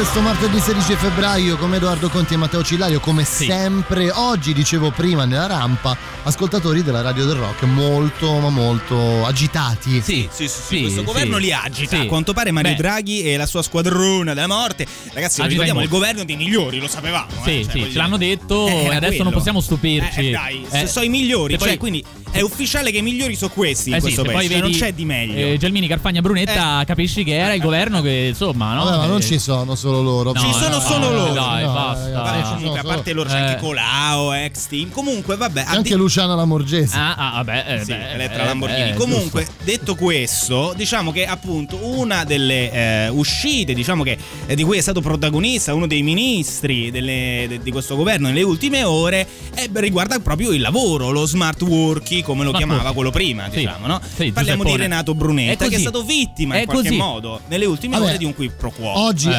[0.02, 5.26] Questo martedì 16 febbraio con Edoardo Conti e Matteo Cillario come sempre oggi dicevo prima
[5.26, 10.82] nella rampa ascoltatori della Radio del Rock molto ma molto agitati Sì, Sì, sì, sì,
[10.82, 12.00] questo governo li agita.
[12.00, 12.78] A quanto pare Mario Beh.
[12.78, 14.88] Draghi e la sua squadrona della morte.
[15.14, 17.28] Ragazzi, ricordiamo, il governo dei migliori, lo sapevamo.
[17.44, 17.94] Sì, eh, cioè, sì, ce dire.
[17.94, 19.32] l'hanno detto Eh, e adesso non quello.
[19.32, 20.28] possiamo stupirci.
[20.30, 23.02] Eh, dai, se Eh, sono i migliori, e cioè, poi- quindi è ufficiale che i
[23.04, 25.36] migliori sono questi in Eh sì, questo se poi paese, cioè, non c'è di meglio.
[25.54, 28.84] eh, Gelmini, Carfagna, Brunetta, capisci che era il governo che insomma, no?
[28.86, 31.16] Vabbè, ma non Eh, ci sono solo loro No, Ci no, sono no, solo no,
[31.18, 31.34] loro.
[31.34, 32.10] Dai, No, basta.
[32.22, 33.40] Vabbè, ci comunque, a parte loro c'è Eh.
[33.40, 34.90] anche Colao, ex team.
[34.92, 38.90] Comunque, vabbè, anche di- Luciano Lamorgese Ah, ah, vabbè, eh, Sì, beh, Elettra eh, Lamborghini.
[38.92, 39.64] eh, Comunque, giusto.
[39.64, 44.82] detto questo, diciamo che appunto una delle eh, uscite, diciamo che eh, di cui è
[44.82, 49.28] stato protagonista uno dei ministri delle- de- di questo governo nelle ultime ore,
[49.70, 52.96] beh, riguarda proprio il lavoro, lo smart working, come lo Smart chiamava working.
[52.96, 53.58] quello prima, Sì.
[53.60, 54.00] diciamo, no?
[54.16, 54.76] Sì, Parliamo di.
[54.78, 55.70] Renato È Brunetta, così.
[55.70, 56.98] che è stato vittima È in qualche così.
[57.00, 58.98] modo nelle ultime Vabbè, ore di un qui pro quo.
[59.00, 59.36] Oggi Eh.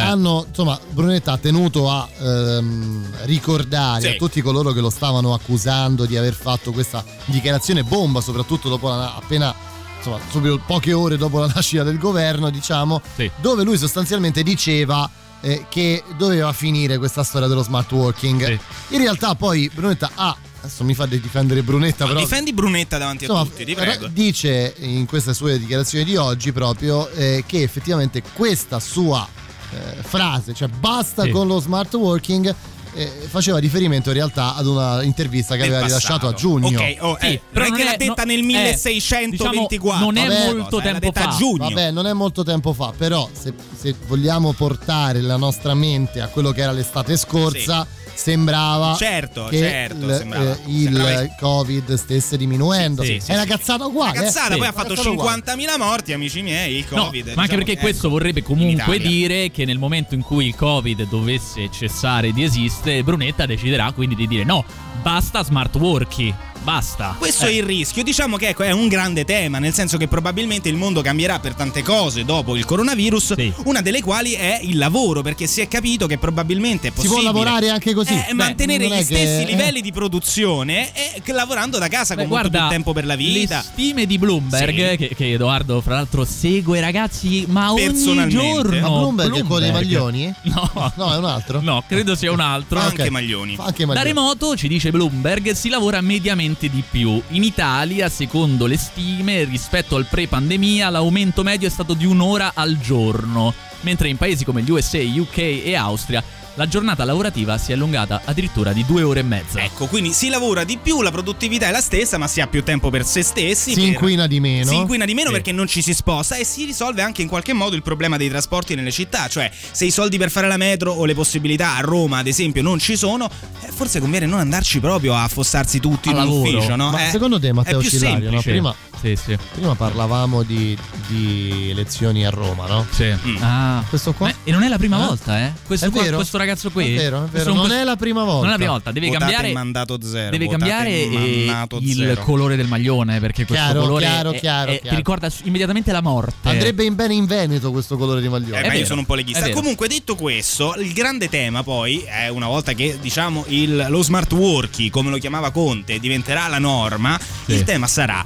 [0.47, 4.07] Insomma, Brunetta ha tenuto a ehm, ricordare Sì.
[4.09, 8.89] a tutti coloro che lo stavano accusando di aver fatto questa dichiarazione bomba, soprattutto dopo
[8.89, 9.55] la, appena
[9.97, 13.31] insomma, subito poche ore dopo la nascita del governo, diciamo, Sì.
[13.41, 15.09] dove lui sostanzialmente diceva
[15.41, 18.45] eh, che doveva finire questa storia dello smart working.
[18.45, 18.95] Sì.
[18.95, 22.97] In realtà poi Brunetta ha adesso mi fa di difendere Brunetta, Ma però difendi Brunetta
[22.97, 24.07] davanti Insomma, a tutti, ti prego.
[24.07, 29.27] dice in queste sue dichiarazioni di oggi proprio eh, che effettivamente questa sua
[29.73, 31.31] eh, frase, cioè basta Sì.
[31.31, 32.55] con lo smart working,
[32.95, 35.99] eh, faceva riferimento in realtà ad una intervista che aveva passato.
[35.99, 36.79] rilasciato a giugno.
[36.79, 39.99] Ok, oh, Sì, eh, però non è che l'ha è- detta no- nel eh, 1624.
[39.99, 41.37] diciamo, non è Vabbè, molto cosa, tempo a fa.
[41.37, 41.69] giugno.
[41.69, 46.27] Vabbè, non è molto tempo fa, però se, se vogliamo portare la nostra mente a
[46.29, 47.87] quello che era l'estate scorsa,
[48.23, 50.53] sembrava Certo, che certo, il, sembrava.
[50.53, 53.03] eh, il Sembrava- Covid stesse diminuendo.
[53.03, 54.13] Sì, sì, è una cazzata uguale.
[54.19, 54.57] Una cazzata, eh?
[54.57, 55.43] poi Sì, ha fatto cazzata uguale.
[55.45, 57.25] 50.000 morti, amici miei, il No, Covid.
[57.27, 60.55] ma anche diciamo, perché ecco, questo vorrebbe comunque dire che nel momento in cui il
[60.55, 64.65] Covid dovesse cessare di esistere, Brunetta deciderà quindi di dire no,
[65.03, 67.15] basta smart working, basta.
[67.19, 67.49] Questo Eh.
[67.49, 68.03] è il rischio.
[68.03, 71.55] Diciamo che ecco, è un grande tema, nel senso che probabilmente il mondo cambierà per
[71.55, 76.07] tante cose dopo il coronavirus, una delle quali è il lavoro, perché si è capito
[76.07, 78.13] che probabilmente è Si possibile può lavorare anche così.
[78.13, 79.45] eh, Beh, mantenere gli stessi che- eh.
[79.47, 83.05] livelli di produzione e che lavorando da casa Beh, con molto guarda, più tempo per
[83.07, 83.57] la vita.
[83.59, 84.97] Le stime di Bloomberg, Sì.
[84.97, 88.81] che, che Edoardo fra l'altro segue ragazzi, ma ogni giorno.
[88.81, 90.33] Ma Bloomberg è quello dei maglioni?
[90.53, 91.61] No, No, è un altro.
[91.63, 92.79] no, credo sia un altro.
[92.79, 93.55] Anche Maglioni.
[93.57, 94.07] Fa anche Da maglioni.
[94.09, 97.21] remoto, ci dice Bloomberg, si lavora mediamente di più.
[97.29, 102.79] In Italia, secondo le stime, rispetto al pre-pandemia, l'aumento medio è stato di un'ora al
[102.79, 106.23] giorno, mentre in paesi come gli USA, UK e Austria
[106.55, 109.61] la giornata lavorativa si è allungata addirittura di due ore e mezza.
[109.63, 112.63] Ecco, quindi si lavora di più, la produttività è la stessa, ma si ha più
[112.63, 113.71] tempo per se stessi.
[113.73, 114.67] Si per- inquina di meno.
[114.71, 115.35] Si inquina di meno Sì.
[115.35, 118.29] perché non ci si sposta e si risolve anche in qualche modo il problema dei
[118.29, 119.29] trasporti nelle città.
[119.29, 122.63] Cioè, se i soldi per fare la metro o le possibilità a Roma, ad esempio,
[122.63, 123.31] non ci sono,
[123.63, 126.57] eh, forse conviene non andarci proprio a affossarsi tutti Al in un lavoro.
[126.59, 126.91] ufficio, no?
[126.91, 128.43] Ma Eh, secondo te, Matteo è più Cillario, no?
[128.43, 129.37] prima, Sì, sì.
[129.55, 132.87] prima parlavamo di, di elezioni a Roma, no?
[132.91, 133.13] Sì.
[133.27, 133.37] Mm.
[133.43, 133.83] Ah.
[133.89, 134.29] Questo qua?
[134.29, 135.07] Ma- e non è la prima Eh?
[135.07, 135.53] volta, eh?
[135.67, 136.17] Questo, È qua- vero?
[136.17, 136.95] questo ragazzo qui.
[136.95, 137.63] È vero, è questo vero.
[137.67, 138.39] Non è la prima volta.
[138.43, 139.53] Non è la prima volta, deve Votate cambiare.
[139.53, 142.23] mandato zero, Deve votate cambiare eh, mandato il zero.
[142.23, 146.01] colore del maglione perché questo Chiaro, colore chiaro, è- chiaro, è- ti ricorda immediatamente la
[146.01, 146.49] morte.
[146.49, 148.67] Andrebbe in bene in Veneto questo colore di Eh, maglione.
[148.69, 149.51] ma io sono un po' leghista.
[149.51, 154.33] Comunque, detto questo, il grande tema poi è una volta che diciamo il- lo smart
[154.33, 157.55] working, come lo chiamava Conte, diventerà la norma, Sì.
[157.55, 158.25] il tema sarà.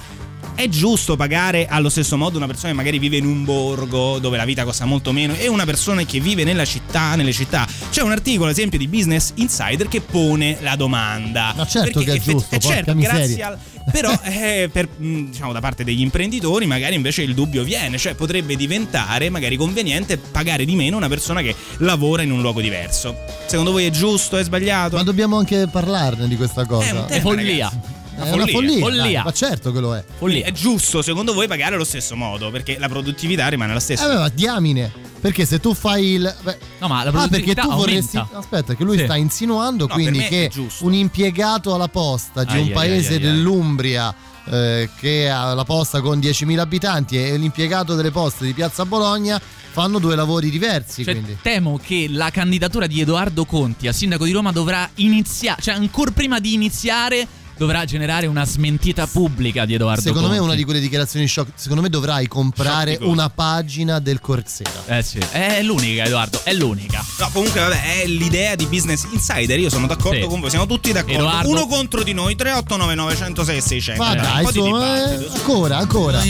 [0.56, 4.38] È giusto pagare allo stesso modo una persona che magari vive in un borgo dove
[4.38, 7.68] la vita costa molto meno e una persona che vive nella città, nelle città?
[7.90, 11.52] C'è un articolo, ad esempio, di Business Insider che pone la domanda.
[11.54, 13.58] Ma certo Perché che è effett- giusto, eh, porca certo, grazie al
[13.92, 18.14] però eh, per, mh, diciamo, da parte degli imprenditori magari invece il dubbio viene, cioè
[18.14, 23.14] potrebbe diventare magari conveniente pagare di meno una persona che lavora in un luogo diverso.
[23.46, 24.96] Secondo voi è giusto, è sbagliato?
[24.96, 26.86] Ma dobbiamo anche parlarne di questa cosa.
[26.86, 27.68] È un È tema, follia.
[27.68, 27.95] ragazzi.
[28.16, 28.78] È una follia.
[28.78, 29.02] Follia.
[29.02, 30.04] dai, ma certo che lo è.
[30.18, 30.46] Follia.
[30.46, 34.08] È giusto, secondo voi, pagare allo stesso modo, perché la produttività rimane la Eh, stessa.
[34.08, 34.90] beh, ma diamine.
[35.20, 36.34] Perché se tu fai il.
[36.42, 38.16] beh, No, ma la ah, perché produttività tu vorresti.
[38.16, 38.38] aumenta.
[38.38, 39.04] Aspetta, che lui Sì.
[39.04, 40.50] sta insinuando No, quindi che
[40.80, 44.14] un impiegato alla posta di Ai, un ai, paese ai, dell'Umbria.
[44.48, 49.40] eh, che ha la posta con 10.000 abitanti e l'impiegato delle poste di Piazza Bologna
[49.72, 51.02] fanno due lavori diversi.
[51.02, 51.36] Cioè, quindi.
[51.42, 56.12] temo che la candidatura di Edoardo Conti a sindaco di Roma dovrà iniziare, cioè ancora
[56.12, 60.50] prima di iniziare dovrà generare una smentita pubblica di Edoardo Secondo me è Conti.
[60.52, 61.52] una di quelle dichiarazioni shock.
[61.54, 63.10] Secondo me dovrai comprare Shock di cosa?
[63.10, 64.70] una pagina del Corsera.
[64.86, 67.04] Eh sì, è l'unica Edoardo, è l'unica.
[67.18, 69.58] No, comunque, vabbè, è l'idea di Business Insider.
[69.58, 70.26] Io sono d'accordo Sì.
[70.26, 71.18] con voi, siamo tutti d'accordo.
[71.18, 74.02] Edoardo- Uno contro di noi, 3899 106 600.
[74.02, 76.20] Ma Un dai, po' di insomma, eh, ancora, ancora.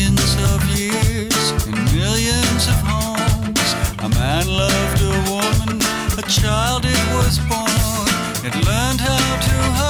[3.98, 5.78] A man loved a woman
[6.28, 8.06] child it was born.
[8.44, 9.85] It learned how to hurt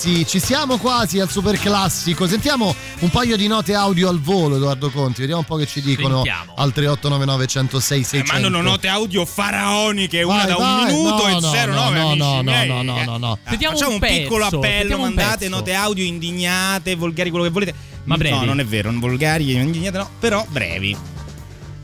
[0.00, 2.28] Ragazzi, ci siamo quasi al super classico.
[2.28, 5.22] Sentiamo un paio di note audio al volo, Edoardo Conti.
[5.22, 6.52] Vediamo un po' che ci dicono Sentiamo.
[6.54, 8.32] al 3899 106 600.
[8.32, 12.14] Mandano note audio faraoniche, una Vai, da un vai, minuto no, e no, 09 no,
[12.14, 12.68] no, no, miei.
[12.68, 13.38] no, no, no, no.
[13.44, 15.50] Eh, Sentiamo Facciamo un un, piccolo pezzo, appello, un mandate pezzo.
[15.50, 17.74] note audio indignate, volgari, quello che volete.
[18.04, 18.36] Ma brevi.
[18.36, 20.96] No, non è vero, non volgari, indignate no, però brevi.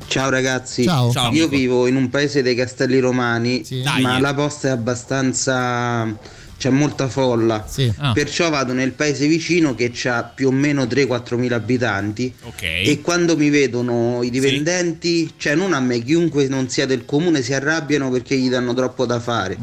[0.06, 1.10] Ciao ragazzi, Ciao.
[1.10, 1.48] Ciao, io amico.
[1.48, 4.02] vivo in un paese dei Castelli Romani, Dai.
[4.02, 6.16] ma la posta è abbastanza...
[6.64, 7.62] c'è molta folla,
[7.98, 8.12] Ah.
[8.12, 13.36] perciò vado nel paese vicino che ha più o meno 3-4 mila abitanti e quando
[13.36, 18.08] mi vedono i dipendenti, cioè non a me, chiunque non sia del comune si arrabbiano
[18.10, 19.58] perché gli danno troppo da fare.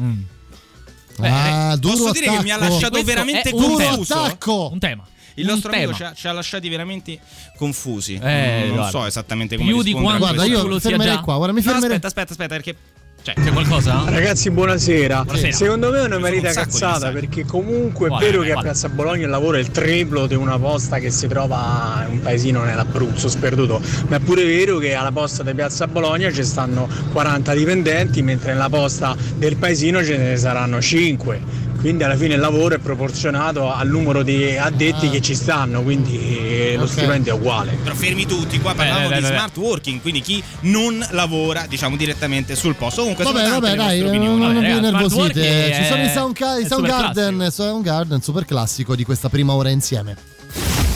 [1.20, 2.72] Ah, duro Posso dire che mi ha attacco.
[2.72, 4.14] lasciato Questo veramente confuso.
[4.14, 4.70] attacco.
[4.72, 5.04] Un tema.
[5.34, 5.96] Il Un nostro amico tema.
[5.96, 7.18] ci ha, ci ha lasciati veramente
[7.56, 8.14] confusi.
[8.22, 8.90] Eh, non guarda.
[8.90, 11.36] so esattamente come Più di quanto Guarda, io fermerei qua.
[11.36, 11.96] Guarda, mi No, fermerei.
[11.96, 12.76] aspetta, aspetta, aspetta, perché
[13.24, 14.02] Cioè, c'è qualcosa?
[14.06, 15.22] Ragazzi, buonasera.
[15.22, 15.52] Buonasera.
[15.52, 18.24] Secondo me è una merita un cazzata perché comunque è Quale?
[18.24, 18.68] vero che a Quale?
[18.68, 22.20] Piazza Bologna il lavoro è il triplo di una posta che si trova in un
[22.20, 26.88] paesino nell'Abruzzo sperduto, ma è pure vero che alla posta di Piazza Bologna ci stanno
[27.12, 31.70] 40 dipendenti, mentre nella posta del paesino ce ne saranno 5.
[31.82, 36.16] Quindi alla fine il lavoro è proporzionato al numero di addetti che ci stanno, quindi
[36.16, 36.90] eh, lo Ok.
[36.90, 37.76] stipendio è uguale.
[37.82, 39.26] Però fermi tutti, qua parliamo Beh, beh, di beh.
[39.26, 43.00] smart working, quindi chi non lavora, diciamo, direttamente sul posto.
[43.00, 45.40] Comunque Vabbè, sono vabbè, dai, non, non vi Vabbè, ragazzi, smart nervosite.
[45.40, 48.94] working Ci sono i è- Sound, i è sound super Garden, Sound Garden, super classico
[48.94, 50.16] di questa prima ora insieme.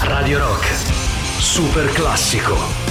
[0.03, 0.67] Radio Rock,
[1.41, 2.86] super classico.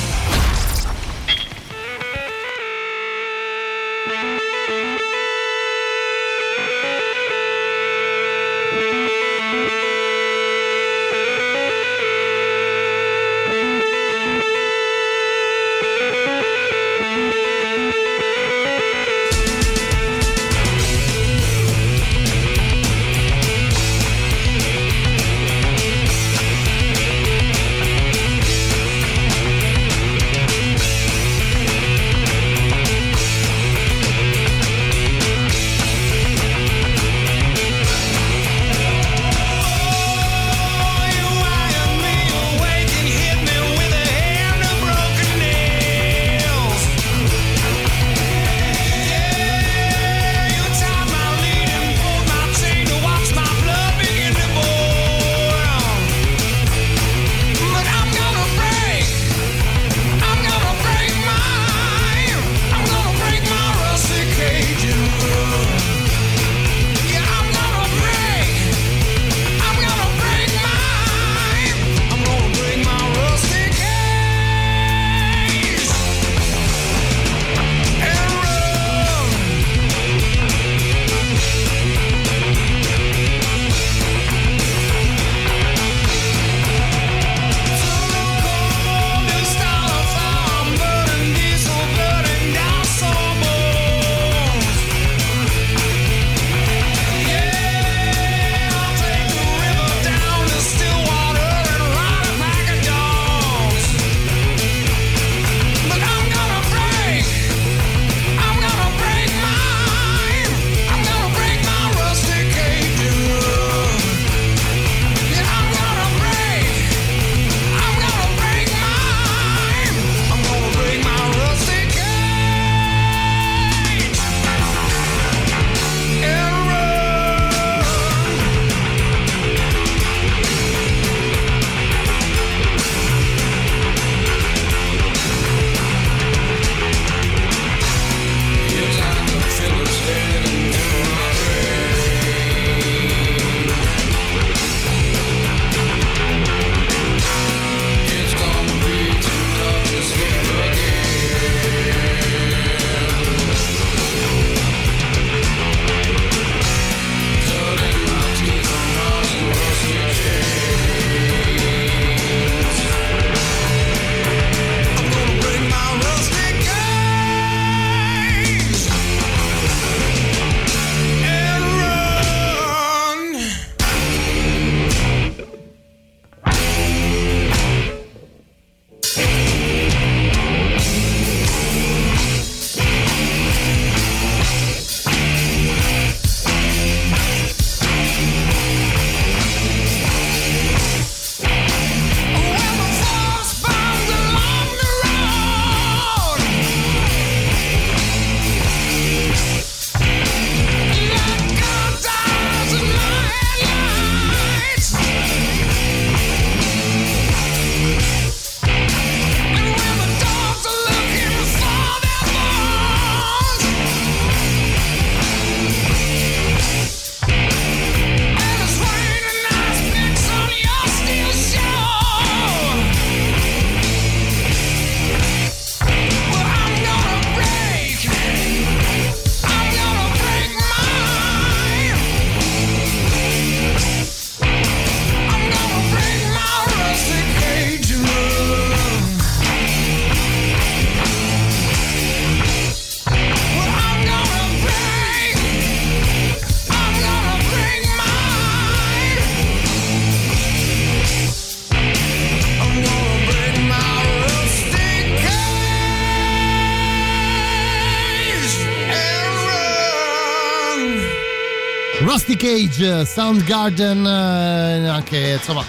[262.56, 265.62] Cage, Soundgarden, eh, anche insomma.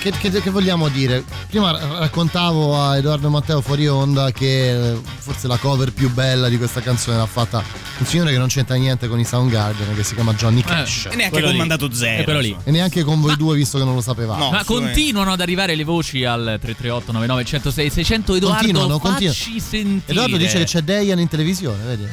[0.00, 1.22] Che, che- che vogliamo dire?
[1.48, 6.48] Prima ra- raccontavo a Edoardo Matteo fuori onda che eh, forse la cover più bella
[6.48, 7.62] di questa canzone l'ha fatta
[8.02, 11.06] un signore che non c'entra niente con i Soundgarden, che si chiama Johnny Cash.
[11.10, 11.58] E neanche Quello con lì.
[11.58, 12.20] mandato zero.
[12.20, 12.56] È quello lì.
[12.64, 14.50] E neanche con voi due, visto che non lo sapevamo.
[14.50, 19.60] Ma continuano ad arrivare le voci al 338 99 106 600 Edoardo Continuano, facci continuano.
[19.60, 22.06] sentire Edoardo dice che c'è Dejan in televisione, vedi?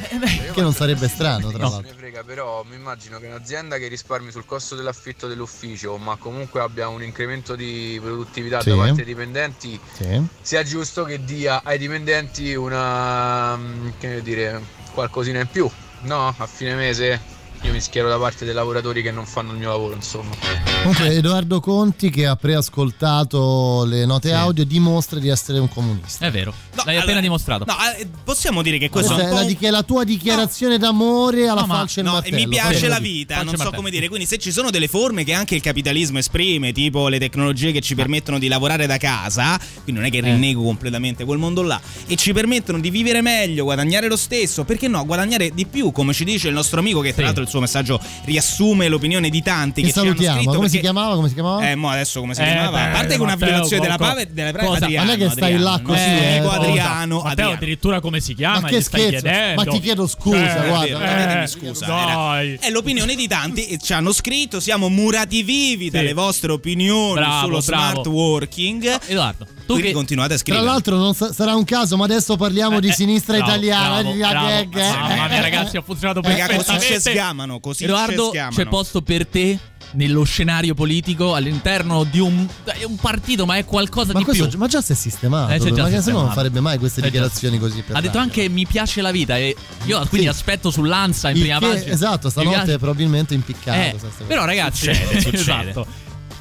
[0.52, 1.90] che non sarebbe strano, tra Non l'altro.
[1.90, 6.60] ne frega, però mi immagino che un'azienda che risparmi sul costo dell'affitto dell'ufficio, ma comunque
[6.60, 8.70] abbia un incremento di produttività Sì.
[8.70, 10.22] da parte dei dipendenti, Sì.
[10.40, 14.60] sia giusto che dia ai dipendenti una mm, che dire,
[14.96, 15.70] qualcosina in più,
[16.00, 16.34] no?
[16.38, 17.22] A fine mese
[17.66, 20.34] io mi schiero da parte dei lavoratori che non fanno il mio lavoro, insomma.
[20.82, 26.26] Comunque Edoardo Conti che ha preascoltato le note audio dimostra di essere un comunista.
[26.26, 26.54] È vero.
[26.84, 27.64] L'hai appena dimostrato.
[27.66, 30.04] No, eh, possiamo dire che questo Questa è un è po' la, dichi- la tua
[30.04, 32.36] dichiarazione d'amore alla No, falce e no, e martello.
[32.36, 34.08] mi piace la vita, non so come dire.
[34.08, 37.80] Quindi, se ci sono delle forme che anche il capitalismo esprime, tipo le tecnologie che
[37.80, 41.80] ci permettono di lavorare da casa, quindi non è che rinnego completamente quel mondo là,
[42.06, 46.12] e ci permettono di vivere meglio, guadagnare lo stesso, perché no, guadagnare di più, come
[46.12, 49.80] ci dice il nostro amico, che tra l'altro il suo messaggio riassume l'opinione di tanti
[49.80, 50.36] Che che, ci hanno salutiamo.
[50.38, 50.54] scritto.
[50.56, 51.14] Come si chiamava?
[51.14, 51.68] Come si chiamava?
[51.70, 52.82] Eh, mo adesso come si Eh, chiamava?
[52.82, 54.84] A parte che una violazione della pave della cosa?
[54.84, 55.82] Adriano, Non è che stai là Adriano.
[55.82, 56.56] così, Eh, eh, cosa?
[56.56, 57.52] Adriano, Matteo Adriano.
[57.52, 58.60] addirittura come si chiama?
[58.60, 59.20] Ma che Gli stai scherzo?
[59.26, 59.64] chiedendo?
[59.64, 60.84] Ma ti chiedo scusa, Eh, guarda.
[60.84, 61.86] Eh, chiedetemi scusa.
[61.86, 62.58] dai.
[62.60, 67.60] È l'opinione di tanti ci hanno scritto, siamo murati vivi dalle vostre opinioni Bravo, sullo
[67.60, 67.62] bravo.
[68.02, 68.98] smart working.
[69.06, 70.64] Edoardo, Quindi che continuate a Tra scrivere.
[70.64, 73.88] l'altro non sa- sarà un caso, ma adesso parliamo di sinistra Eh, bravo, italiana.
[74.00, 74.46] bravo, di bravo.
[74.46, 74.90] gag, eh.
[74.92, 76.94] Mamma mia, ragazzi, ha funzionato Raga, così perfettamente.
[76.94, 78.54] ci sgamano, così Edoardo, ci sgamano.
[78.56, 79.58] c'è posto per te
[79.92, 84.48] nello scenario politico all'interno di un, è un partito, ma è qualcosa Ma, di questo,
[84.48, 84.58] più.
[84.58, 85.52] ma già si è sistemato.
[85.52, 86.32] Eh, già ma che se no non sistemato.
[86.34, 87.82] farebbe mai queste Eh, dichiarazioni così.
[87.82, 89.54] Per Ha detto anche mi piace la vita e
[89.84, 91.92] io quindi aspetto sull'Ansa in Il prima che- pagina.
[91.92, 93.78] Esatto, stanotte probabilmente impiccato.
[93.78, 93.96] Eh,
[94.26, 95.36] però ragazzi, Succede, succede.
[95.38, 95.86] esatto.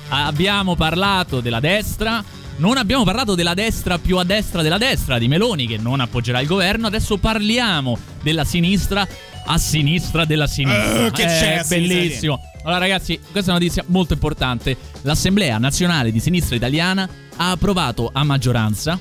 [0.10, 2.24] Abbiamo parlato della destra,
[2.58, 6.40] non abbiamo parlato della destra più a destra della destra di Meloni che non appoggerà
[6.40, 9.08] il governo, adesso parliamo della sinistra
[9.48, 11.06] a sinistra della sinistra.
[11.06, 12.40] Eh, che c'è a sinistra bellissimo.
[12.64, 14.76] Allora ragazzi, questa è una notizia molto importante.
[15.02, 19.00] L'Assemblea Nazionale di Sinistra Italiana ha approvato a maggioranza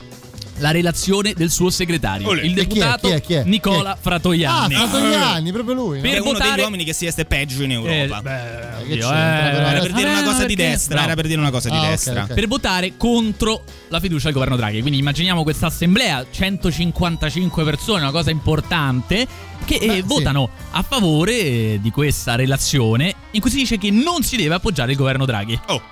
[0.59, 2.43] la relazione del suo segretario, Olè.
[2.43, 2.83] il E chi è?
[2.83, 3.21] deputato Chi è?
[3.21, 3.43] Chi è?
[3.45, 4.75] Nicola Ah, Fratoianni.
[4.75, 5.97] Fratoianni, proprio lui.
[5.97, 6.03] no?
[6.03, 8.19] Per uno votare- degli uomini che si veste peggio in Europa.
[8.19, 9.67] Eh, beh, che oddio, eh, però?
[9.69, 11.05] era per dire una vabbè, cosa di destra, no.
[11.05, 12.23] era per dire una cosa di Ah, destra.
[12.25, 12.35] ok.
[12.35, 14.81] per votare contro la fiducia al governo Draghi.
[14.81, 19.27] Quindi immaginiamo questa assemblea, 155 persone, una cosa importante,
[19.65, 20.03] che eh, Beh, sì.
[20.03, 24.55] votano a favore eh, di questa relazione in cui si dice che non si deve
[24.55, 25.59] appoggiare il governo Draghi.
[25.69, 25.83] Oh.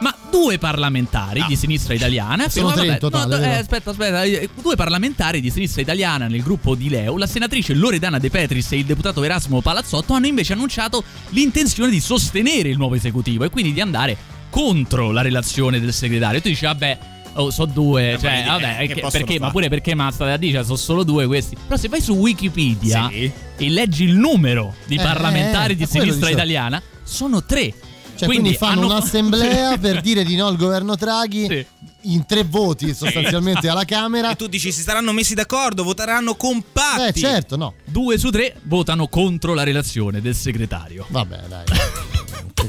[0.00, 4.48] Ma due parlamentari di sinistra italiana Sono tre in totale, no, eh, aspetta, aspetta, eh,
[4.62, 8.78] due parlamentari di sinistra italiana nel gruppo di Leo, la senatrice Loredana De Petris e
[8.78, 13.72] il deputato Erasmo Palazzotto hanno invece annunciato l'intenzione di sostenere il nuovo esecutivo e quindi
[13.74, 14.16] di andare
[14.48, 16.38] contro la relazione del segretario.
[16.38, 16.98] E tu dici, vabbè,
[17.34, 20.36] oh, so due, Eh, cioè, vabbè, eh, possono perché, ma pure perché ma state a
[20.38, 21.56] dire, sono solo due questi.
[21.62, 23.30] Però se vai su Wikipedia Sì.
[23.56, 27.74] e leggi il numero di Eh, parlamentari eh, di sinistra italiana, sono tre.
[28.20, 31.66] Cioè, quindi, fanno hanno- un'assemblea per dire di no al governo Draghi Sì.
[32.12, 34.30] in tre voti sostanzialmente alla Camera.
[34.30, 37.02] E tu dici si saranno messi d'accordo, voteranno compatti.
[37.02, 37.74] Eh, certo, no.
[37.86, 41.06] Due su tre votano contro la relazione del segretario.
[41.08, 41.64] Vabbè, dai.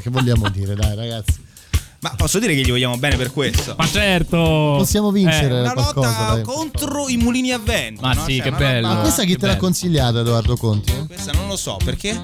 [0.00, 1.50] che, vogliamo dire, dai, ragazzi?
[2.00, 3.74] Ma posso dire che gli vogliamo bene per questo.
[3.78, 4.36] Ma certo!
[4.78, 6.42] Possiamo vincere Una qualcosa, lotta dai.
[6.42, 8.00] contro i mulini a vento.
[8.00, 8.24] Ma no?
[8.24, 8.88] sì, Cioè, che bello.
[8.88, 9.64] Ma questa chi che te l'ha bello.
[9.64, 10.92] consigliata, Edoardo Conti?
[11.06, 12.20] Questa non lo so, perché?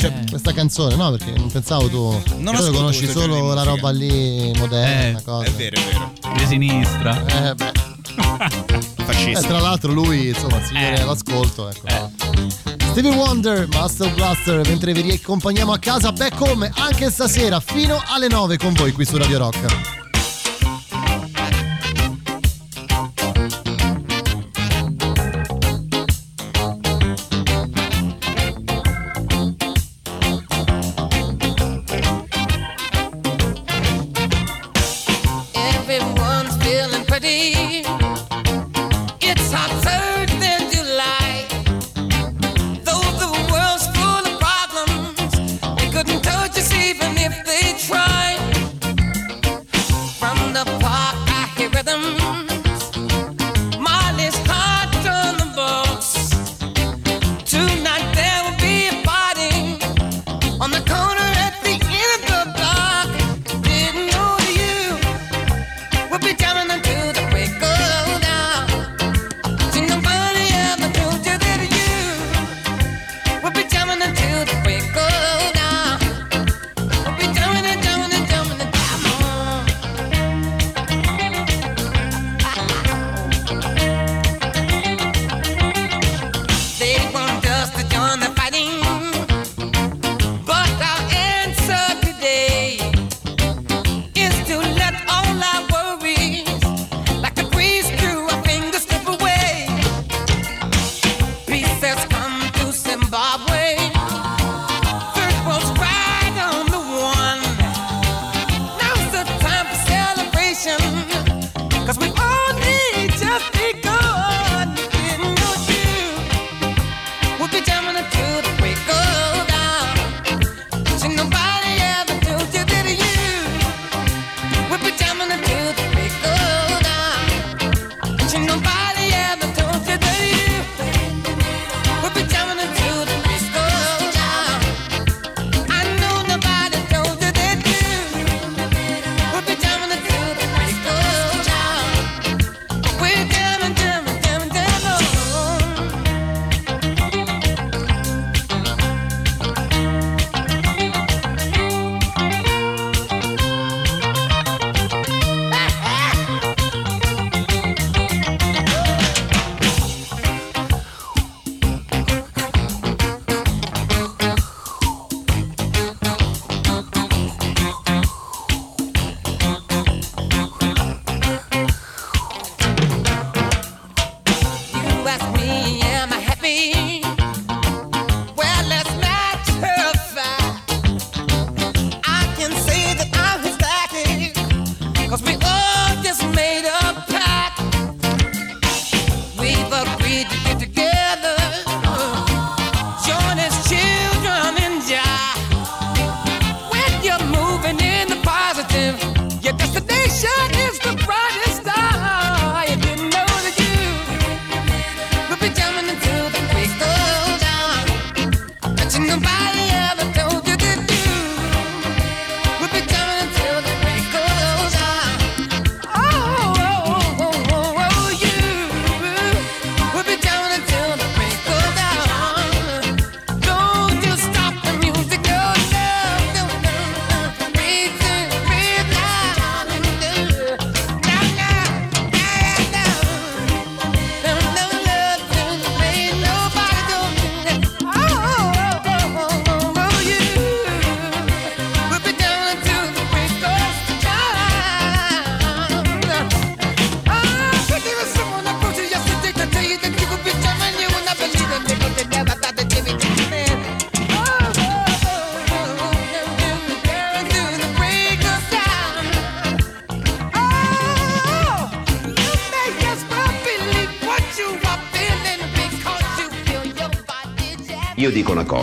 [0.00, 1.10] Cioè, Questa canzone, no?
[1.10, 2.22] Perché non pensavo tu.
[2.38, 5.44] Non tu conosci solo la roba lì moderna, Eh, cosa.
[5.46, 6.12] È vero, è vero.
[6.36, 7.48] di sinistra.
[7.50, 7.72] Eh, beh.
[9.00, 9.40] Eh, Fascista.
[9.48, 11.00] tra l'altro lui, insomma, si viene Eh.
[11.02, 12.10] all'ascolto, ecco.
[12.90, 18.28] Stevie Wonder, Master Blaster, mentre vi riaccompagniamo a casa, back home anche stasera fino alle
[18.28, 19.99] 9 con voi qui su Radio Rock.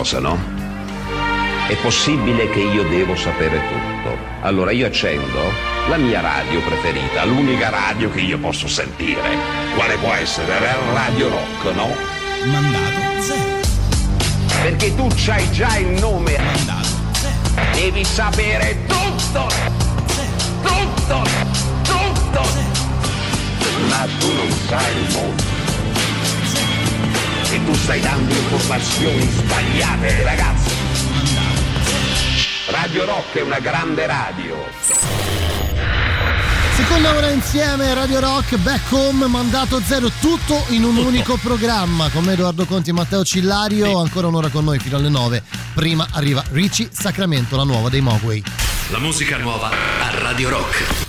[0.08, 0.38] Cosa, no?
[1.68, 4.16] È possibile che io devo sapere tutto.
[4.40, 5.38] Allora io accendo
[5.86, 9.20] la mia radio preferita, l'unica radio che io posso sentire.
[9.74, 10.58] Quale può essere?
[10.60, 11.94] La Radio Rock, no?
[12.44, 13.60] Mandato zero.
[14.62, 16.38] Perché tu c'hai già il nome.
[16.38, 17.74] Mandato zero.
[17.74, 19.46] Devi sapere tutto!
[20.62, 21.22] Tutto!
[21.82, 22.46] Tutto!
[23.90, 25.47] Ma tu non sai il mondo.
[27.50, 30.74] E tu stai dando informazioni sbagliate, ragazzi.
[32.68, 34.56] Radio Rock è una grande radio.
[36.76, 42.24] Seconda ora insieme Radio Rock, Back Home, mandato zero, tutto in un unico programma con
[42.24, 45.42] me Edoardo Conti e Matteo Cillario, ancora un'ora con noi fino alle 9.
[45.74, 48.44] Prima arriva Ricci Sacramento, la nuova dei Mogwai.
[48.90, 51.07] La musica nuova a Radio Rock.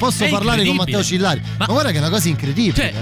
[0.00, 0.76] Posso È parlare con.
[0.76, 1.42] Matteo Cillari.
[1.58, 2.74] Ma, guarda che è una cosa incredibile.
[2.74, 2.92] Cioè,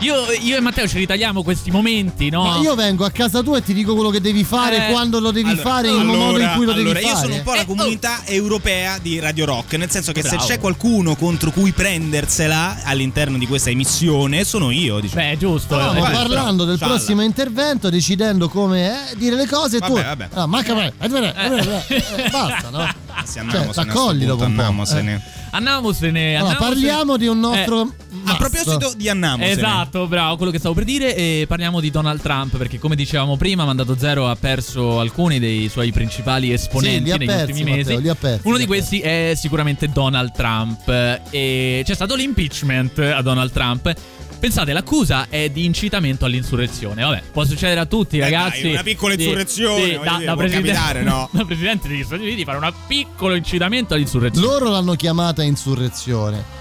[0.00, 2.42] io, io e Matteo ci ritagliamo questi momenti, no?
[2.42, 5.20] Ma io vengo a casa tua e ti dico quello che devi fare, Eh, quando
[5.20, 7.24] lo devi Allora, fare, il allora, modo in cui lo allora, devi io fare.
[7.26, 10.40] sono un po' la comunità europea di Radio Rock, nel senso che Bravo.
[10.40, 14.98] se c'è qualcuno contro cui prendersela all'interno di questa emissione, sono io.
[15.00, 15.22] Diciamo.
[15.22, 15.74] Beh, giusto.
[15.76, 16.94] Stavamo Eh, parlando del scialla.
[16.94, 19.92] prossimo intervento, decidendo come eh, dire le cose e tu.
[19.94, 20.28] Vabbè, vabbè.
[20.34, 20.92] Ah, manca me.
[20.98, 23.06] Eh, eh, eh, Basta, no?
[23.32, 24.60] Cioè, andiamosene t'accogli dopo punto, un po'.
[24.62, 25.22] andiamosene.
[25.50, 26.36] Andiamosene.
[26.36, 26.86] Allora, andiamosene.
[26.86, 27.82] parliamo di un nostro.
[27.82, 29.50] Eh, A proposito di Annamosene.
[29.52, 31.14] Esatto, bravo, quello che stavo per dire.
[31.14, 35.68] E parliamo di Donald Trump, perché come dicevamo prima, Mandato Zero ha perso alcuni dei
[35.68, 37.78] suoi principali esponenti Sì, li ha negli persi, ultimi mesi.
[37.82, 40.88] Matteo, li ha persi, Uno li di ha questi è sicuramente Donald Trump.
[41.30, 43.94] E c'è stato l'impeachment a Donald Trump.
[44.38, 47.02] Pensate, l'accusa è di incitamento all'insurrezione.
[47.02, 48.60] Vabbè, può succedere a tutti, ragazzi.
[48.60, 51.28] Eh, dai, una piccola Sì, insurrezione, sì, voglio da, dire, da presidente, capitare, no?
[51.32, 54.46] da presidente degli Stati Uniti fare un piccolo incitamento all'insurrezione.
[54.46, 56.56] Loro l'hanno chiamata insurrezione.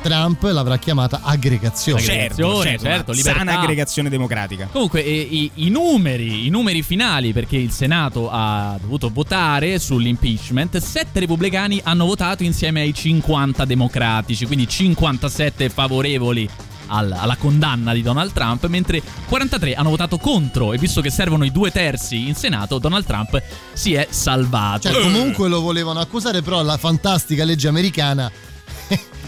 [0.00, 2.00] Trump l'avrà chiamata aggregazione.
[2.00, 3.38] Certo, certo, certo, libertà.
[3.38, 4.68] sana aggregazione democratica.
[4.70, 10.78] Comunque eh, i, i numeri, i numeri finali, perché il Senato ha dovuto votare sull'impeachment,
[10.78, 16.48] sette repubblicani hanno votato insieme ai 50 democratici, quindi 57 favorevoli
[16.88, 21.44] al- alla condanna di Donald Trump, mentre 43 hanno votato contro e visto che servono
[21.44, 23.40] i due terzi in Senato, Donald Trump
[23.72, 24.90] si è salvato.
[24.90, 28.30] Cioè, comunque lo volevano accusare, però la fantastica legge americana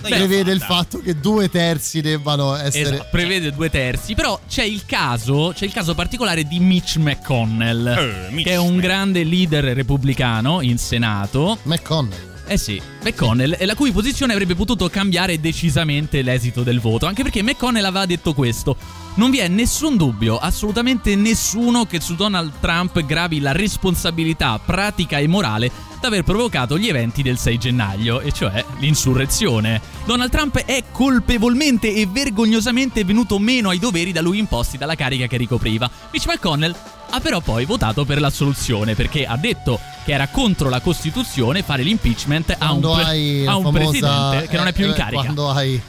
[0.01, 2.95] prevede il fatto che due terzi debbano essere.
[2.95, 4.15] Esatto, prevede due terzi.
[4.15, 8.57] Però c'è il caso, c'è il caso particolare di Mitch McConnell, Eh, Mitch che è
[8.57, 11.59] un grande leader repubblicano in Senato.
[11.65, 12.29] McConnell.
[12.51, 17.45] Eh sì, McConnell, la cui posizione avrebbe potuto cambiare decisamente l'esito del voto, anche perché
[17.45, 18.77] McConnell aveva detto questo.
[19.15, 25.19] Non vi è nessun dubbio, assolutamente nessuno, che su Donald Trump gravi la responsabilità pratica
[25.19, 25.71] e morale
[26.01, 29.81] d'aver provocato gli eventi del 6 gennaio, e cioè l'insurrezione.
[30.05, 35.27] Donald Trump è colpevolmente e vergognosamente venuto meno ai doveri da lui imposti dalla carica
[35.27, 35.91] che ricopriva.
[36.11, 36.75] Mitch McConnell
[37.11, 41.83] ha però poi votato per l'assoluzione perché ha detto che era contro la Costituzione fare
[41.83, 44.95] l'impeachment a un, Quando pre- a un famosa, presidente che non è più in eh,
[44.95, 45.23] carica.
[45.23, 45.81] Quando hai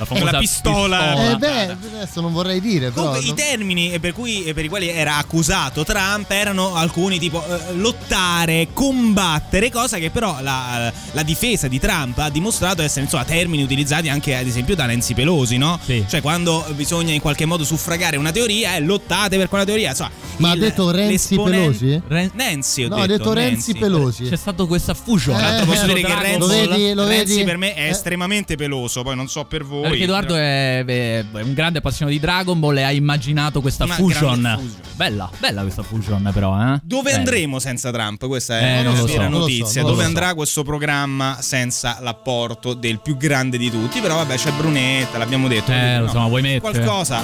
[0.00, 1.30] La famosa la pistola.
[1.32, 3.08] Eh beh, adesso non vorrei dire, però.
[3.12, 7.74] Comunque, i termini per, cui, per i quali era accusato Trump erano alcuni tipo eh,
[7.74, 13.62] lottare, combattere, cosa che però la, la difesa di Trump ha dimostrato essere insomma termini
[13.62, 15.78] utilizzati anche ad esempio da Nancy Pelosi, no?
[15.84, 19.90] Cioè quando bisogna in qualche modo suffragare una teoria, eh, lottate per quella teoria.
[19.90, 22.00] Insomma, Ma ha il- detto Renzi Pelosi?
[22.08, 23.04] Ren- Nancy, ho No, detto.
[23.04, 24.28] ha detto Renzi Pelosi.
[24.30, 25.38] C'è stato questa fusion.
[25.38, 27.44] Eh, posso eh, dire che Dragon Renzi, Lo vedi, lo Renzi vedi?
[27.44, 27.88] per me è Eh.
[27.88, 29.89] estremamente peloso, poi non so per voi.
[29.90, 34.34] Perché Edoardo è, è un grande appassionato di Dragon Ball e ha immaginato questa fusion.
[34.36, 34.74] fusion.
[34.94, 36.78] Bella, bella questa fusion però, eh?
[36.82, 37.16] Dove Bella.
[37.18, 38.26] andremo senza Trump?
[38.26, 39.82] Questa Eh, è lo vera so, so, notizia.
[39.82, 40.08] lo Dove so.
[40.08, 44.00] andrà questo programma senza l'apporto del più grande di tutti?
[44.00, 45.70] Però vabbè, c'è Brunetta, l'abbiamo detto.
[45.72, 46.10] Eh, quindi, lo no.
[46.10, 46.60] so, vuoi mettere?
[46.60, 47.22] Qualcosa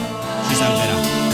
[0.49, 1.26] ci salverà.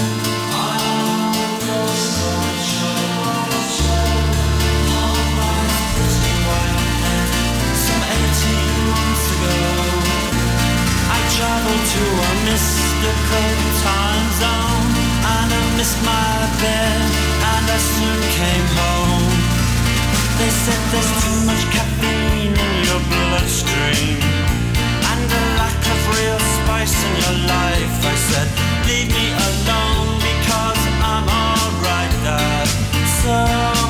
[15.83, 17.11] Missed my bed,
[17.51, 19.35] and I soon came home.
[20.39, 24.23] They said there's too much caffeine in your bloodstream,
[25.11, 27.95] and a lack of real spice in your life.
[28.15, 28.49] I said,
[28.87, 32.69] leave me alone because I'm alright, Dad.
[33.19, 33.82] Surprised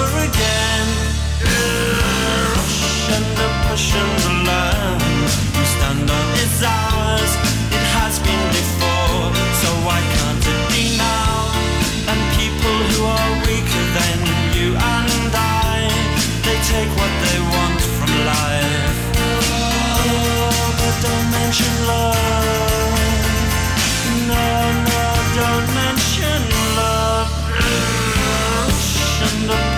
[0.00, 0.86] over again.
[2.54, 4.43] Rush and the push and the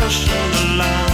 [0.07, 1.06] rush on the line.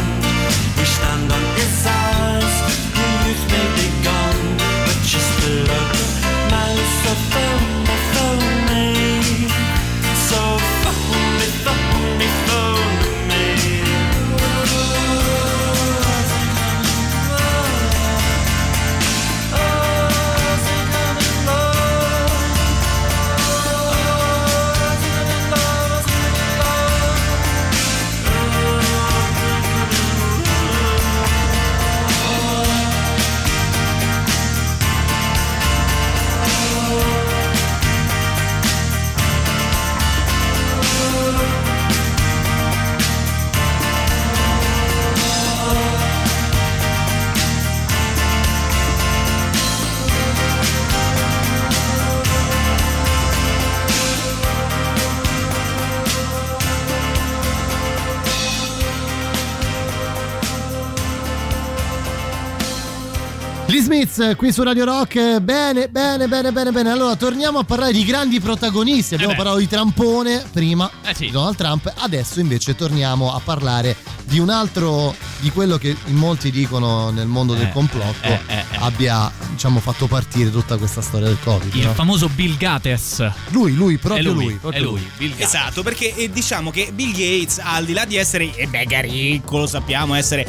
[64.02, 66.90] Smiths qui su Radio Rock, bene, bene, bene, bene, bene.
[66.90, 69.14] Allora torniamo a parlare di grandi protagonisti.
[69.14, 71.26] Abbiamo Eh parlato di Trampone prima, Eh sì.
[71.26, 73.94] di Donald Trump, adesso invece torniamo a parlare
[74.24, 78.38] di un altro, di quello che in molti dicono nel mondo del Eh, complotto eh,
[78.46, 78.64] eh, eh.
[78.78, 81.74] abbia diciamo fatto partire tutta questa storia del Covid.
[81.74, 81.94] Il no?
[81.94, 83.28] famoso Bill Gates.
[83.48, 85.46] Lui, lui, proprio È lui, lui, è proprio lui, Bill Gates.
[85.46, 89.66] Esatto, perché eh, diciamo che Bill Gates, al di là di essere mega ricco, lo
[89.66, 90.46] sappiamo, essere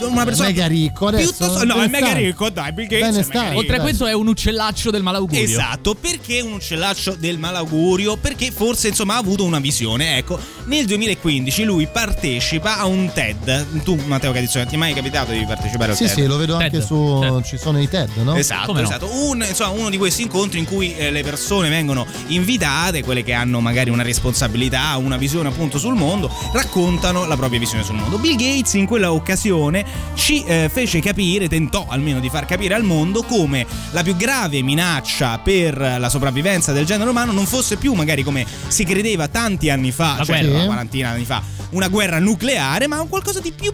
[0.00, 1.34] una persona Mega ricco adesso.
[1.34, 3.28] piuttosto no, è mega ricco, dai, Bill Gates.
[3.52, 5.44] Oltre a questo è un uccellaccio del malaugurio.
[5.44, 8.16] Esatto, perché un uccellaccio del malaugurio?
[8.16, 10.16] Perché forse insomma ha avuto una visione.
[10.16, 13.82] Ecco, nel 2015 lui partecipa a un TED.
[13.82, 16.14] Tu, Matteo Cadizzone, ti è mai capitato di partecipare al Sì, TED?
[16.14, 16.82] sì, lo vedo anche Ted.
[16.82, 17.18] su.
[17.20, 17.42] Ted.
[17.44, 18.34] Ci sono i TED, no?
[18.36, 18.88] Esatto, Come no?
[18.88, 19.08] esatto.
[19.12, 23.32] Un- insomma, uno di questi incontri in cui eh, le persone vengono invitate, quelle che
[23.32, 28.18] hanno magari una responsabilità, una visione appunto sul mondo, raccontano la propria visione sul mondo.
[28.18, 32.84] Bill Gates in quella occasione ci eh, fece capire, tentò almeno di far capire al
[32.84, 37.92] mondo come la più grave minaccia per la sopravvivenza del genere umano non fosse più
[37.94, 40.54] magari come si credeva tanti anni fa, La cioè guerra.
[40.56, 43.70] una quarantina di anni fa, una guerra nucleare, ma un qualcosa di più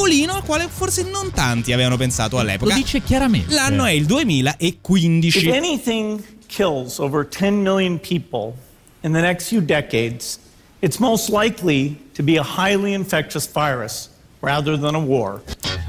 [0.00, 2.74] piccolino al quale forse non tanti avevano pensato Lo all'epoca.
[2.74, 3.54] dice chiaramente.
[3.54, 5.48] L'anno è il 2015.
[5.48, 8.54] If anything kills over 10 million people
[9.02, 10.38] in the next few decades,
[10.80, 14.08] it's most likely to be a highly infectious virus
[14.40, 15.42] rather than a war.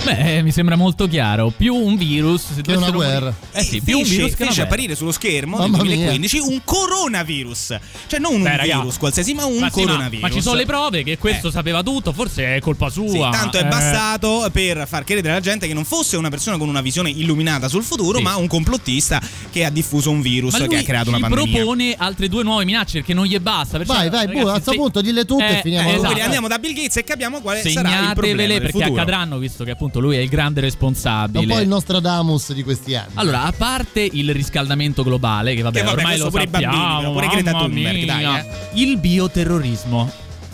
[0.04, 1.54] Beh, eh, mi sembra molto chiaro.
[1.56, 2.42] Più un virus.
[2.56, 3.36] Se Che una dovessero morire- guerra.
[3.52, 4.64] Eh sì, più un fece, virus che fece guerra.
[4.64, 5.96] apparire sullo schermo Mamma nel mia.
[6.12, 7.78] 2015 un coronavirus.
[8.08, 10.22] Cioè non un Beh, virus qualsiasi, ma un Ma, sì, ma- coronavirus.
[10.22, 11.52] ma ci sono le prove che questo Eh.
[11.52, 13.10] sapeva tutto, forse è colpa sua.
[13.12, 13.66] Sì, tanto è Eh.
[13.68, 17.68] bastato per far credere alla gente che non fosse una persona con una visione illuminata
[17.68, 18.24] sul futuro, Sì.
[18.24, 19.22] ma un complottista
[19.52, 21.54] che ha diffuso un virus che ha creato una pandemia.
[21.58, 23.78] propone altre due nuove minacce perché non gli basta.
[23.78, 25.92] perciò, Vai, vai, ragazzi, bu, a questo se- punto dille tutte e Eh, finiamo eh,
[25.92, 26.06] esatto.
[26.06, 27.76] Quindi andiamo da Bill Gates e capiamo quale sarà il
[28.14, 31.54] problema Segnatevele perché accadranno, visto che appunto lui è il grande È un responsabile.
[31.54, 33.12] po' il Nostradamus di questi anni.
[33.16, 36.72] Allora, a parte il riscaldamento globale, che vabbè, Che vabbè, ormai lo pure i bambini,
[36.74, 38.46] sappiamo, però, pure Greta Thunberg, dai, eh.
[38.74, 40.12] il bioterrorismo.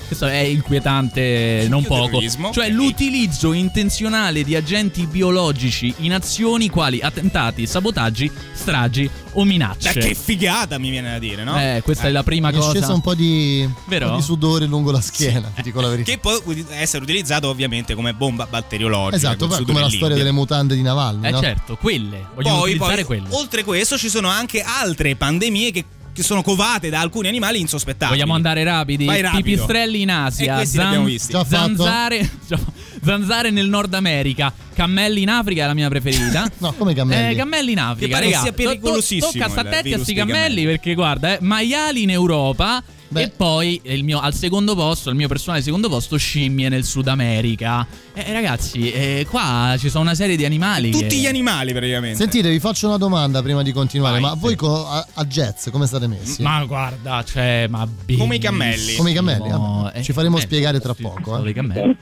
[0.08, 2.20] Questo è inquietante, non poco.
[2.51, 9.91] Cioè l'utilizzo intenzionale di agenti biologici in azioni quali attentati, sabotaggi, stragi o minacce.
[9.99, 11.60] Dai, che figata mi viene da dire, no?
[11.60, 12.72] Eh, questa è la prima Mi è cosa.
[12.72, 14.05] sceso un po' di, Vero?
[14.05, 16.05] un po' di sudore lungo la schiena, ti dico la verità.
[16.12, 19.16] Che può essere utilizzato ovviamente come bomba batteriologica.
[19.18, 21.39] Esatto, come la storia delle mutande di Navalny, Eh no?
[21.41, 22.28] certo, quelle.
[22.34, 23.36] Vogliono Poi, utilizzare poi, quelle.
[23.36, 25.84] oltre questo, ci sono anche altre pandemie che,
[26.18, 28.18] che sono covate da alcuni animali insospettabili.
[28.18, 29.05] Vogliamo andare rapidi?
[29.05, 29.43] Vai rapido.
[29.43, 31.32] Pipistrelli in Asia, E questi li abbiamo visti.
[31.32, 31.76] Già fatto?
[31.76, 32.30] zanzare,
[33.05, 36.49] zanzare nel Nord America, cammelli in Africa è la mia preferita.
[36.57, 37.34] No, come cammelli?
[37.34, 38.05] Eh, cammelli in Africa.
[38.07, 40.47] Che pare che sia To- to- pericolosissimo Tocca sta attenti a virus sti dei cammelli,
[40.47, 40.65] cammelli.
[40.65, 42.84] perché guarda, eh, maiali in Europa.
[43.10, 43.22] Beh.
[43.22, 47.08] E poi il mio, al secondo posto, il mio personale secondo posto, scimmie nel Sud
[47.08, 47.86] America.
[48.14, 50.91] Eh, ragazzi, eh, qua ci sono una serie di animali.
[50.91, 52.18] Tutti che- gli animali praticamente.
[52.18, 54.20] Sentite, vi faccio una domanda prima di continuare.
[54.20, 56.41] Vai, ma voi co- a, a jazz come state messi?
[56.41, 57.88] Ma guarda, cioè, ma
[58.18, 58.95] Come i cammelli.
[58.95, 59.49] Come i cammelli?
[59.51, 61.24] Ah, Eh, ci faremo eh, spiegare tra sì, poco.
[61.32, 61.43] sono eh.
[61.43, 61.97] dei cammelli.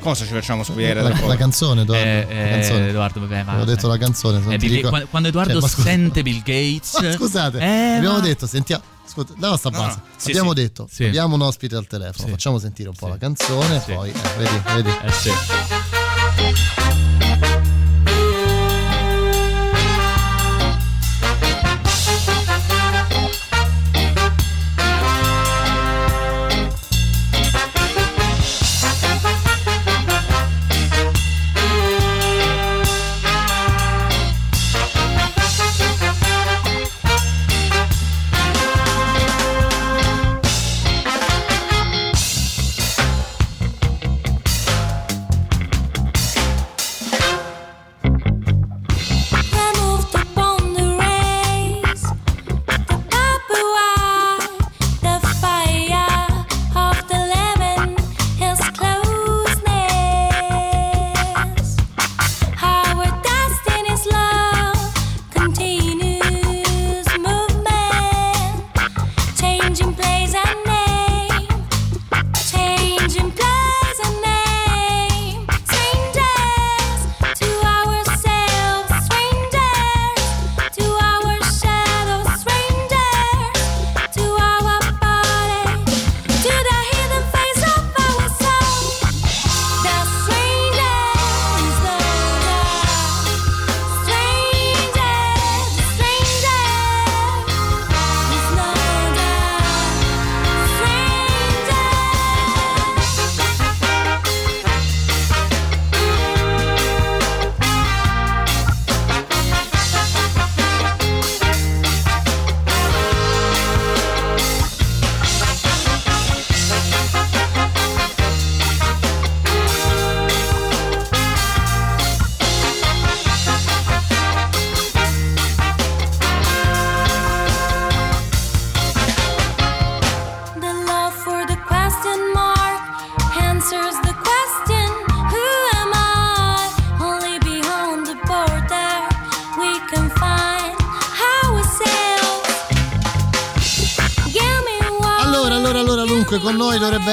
[0.00, 1.02] Cosa ci facciamo sapere?
[1.02, 2.04] La, la canzone, Edoardo.
[2.08, 2.88] Eh, la eh, canzone.
[2.88, 3.50] Edoardo, vabbè, va.
[3.52, 4.54] Avevo detto la canzone.
[4.54, 7.00] Eh, Bill- quando Edoardo Cioè, ma scusa- sente Bill Gates.
[7.00, 8.82] Ma scusate, Eh, abbiamo ma- detto, sentiamo.
[9.06, 9.96] Scusa, dava sta No, base.
[9.96, 10.54] no, sì, abbiamo sì.
[10.62, 11.04] detto, Sì.
[11.04, 12.24] abbiamo un ospite al telefono.
[12.26, 12.30] Sì.
[12.30, 13.80] Facciamo sentire un po' la canzone.
[13.84, 13.92] Sì.
[13.92, 14.90] Poi, eh, vedi, vedi.
[15.02, 15.30] Eh sì.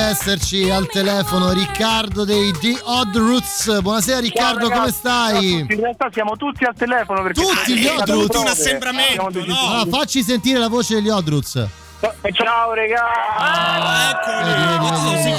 [0.10, 3.82] Esserci al telefono Riccardo dei The Odd Roots.
[3.82, 5.60] Buonasera Riccardo, come stai?
[5.60, 8.38] In realtà siamo tutti al telefono perché Tutti gli Odd Roots?
[9.14, 11.68] Siamo decisi- Ah, facci sentire la voce degli Odd Roots.
[12.34, 13.08] Ciao ragazzi!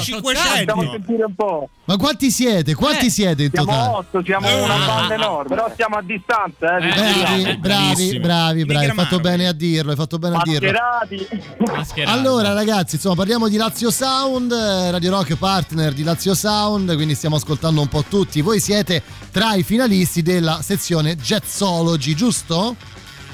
[0.01, 0.39] 500.
[0.41, 1.69] Facciamo sentire un po'.
[1.85, 2.73] Ma quanti siete?
[2.73, 3.93] Quanti siete in Siamo totale?
[3.95, 6.87] otto, siamo una banda enorme, però siamo a distanza, eh.
[6.87, 8.85] Bravi, bravi, bravi, bravi.
[8.85, 10.71] Hai fatto bene a dirlo, hai fatto bene a dirlo.
[10.71, 12.11] Mascherati.
[12.11, 17.15] Allora ragazzi, insomma, parliamo di Lazio Sound, eh, Radio Rock partner di Lazio Sound, quindi
[17.15, 18.41] stiamo ascoltando un po' tutti.
[18.41, 22.75] Voi siete tra i finalisti della sezione Jazzology, giusto?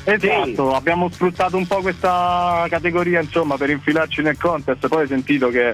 [0.08, 5.49] Esatto, abbiamo sfruttato un po' questa categoria insomma per infilarci nel contest, poi hai sentito
[5.49, 5.74] che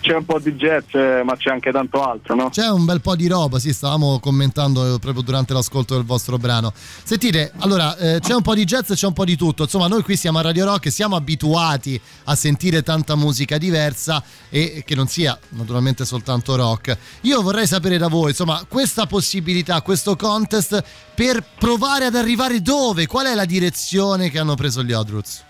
[0.00, 2.48] c'è un po' di jazz eh, ma c'è anche tanto altro, no?
[2.50, 6.38] C'è un bel po' di roba, sì, stavamo commentando eh, proprio durante l'ascolto del vostro
[6.38, 6.72] brano.
[6.74, 9.64] Sentite, allora, eh, c'è un po' di jazz e c'è un po' di tutto.
[9.64, 14.22] Insomma, noi qui siamo a Radio Rock e siamo abituati a sentire tanta musica diversa
[14.48, 16.96] e che non sia naturalmente soltanto rock.
[17.22, 20.82] Io vorrei sapere da voi, insomma, questa possibilità, questo contest
[21.14, 23.06] per provare ad arrivare dove?
[23.06, 25.48] Qual è la direzione che hanno preso gli Odroots?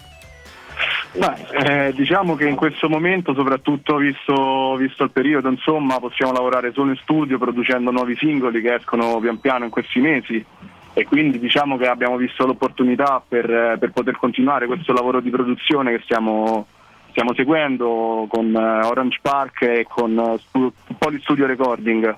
[1.12, 6.72] Beh, eh, diciamo che in questo momento, soprattutto visto, visto il periodo, insomma, possiamo lavorare
[6.72, 10.44] solo in studio producendo nuovi singoli che escono pian piano in questi mesi
[10.92, 15.96] e quindi diciamo che abbiamo visto l'opportunità per, per poter continuare questo lavoro di produzione
[15.96, 16.66] che stiamo,
[17.10, 22.16] stiamo seguendo con eh, Orange Park e con eh, stu- Polystudio Recording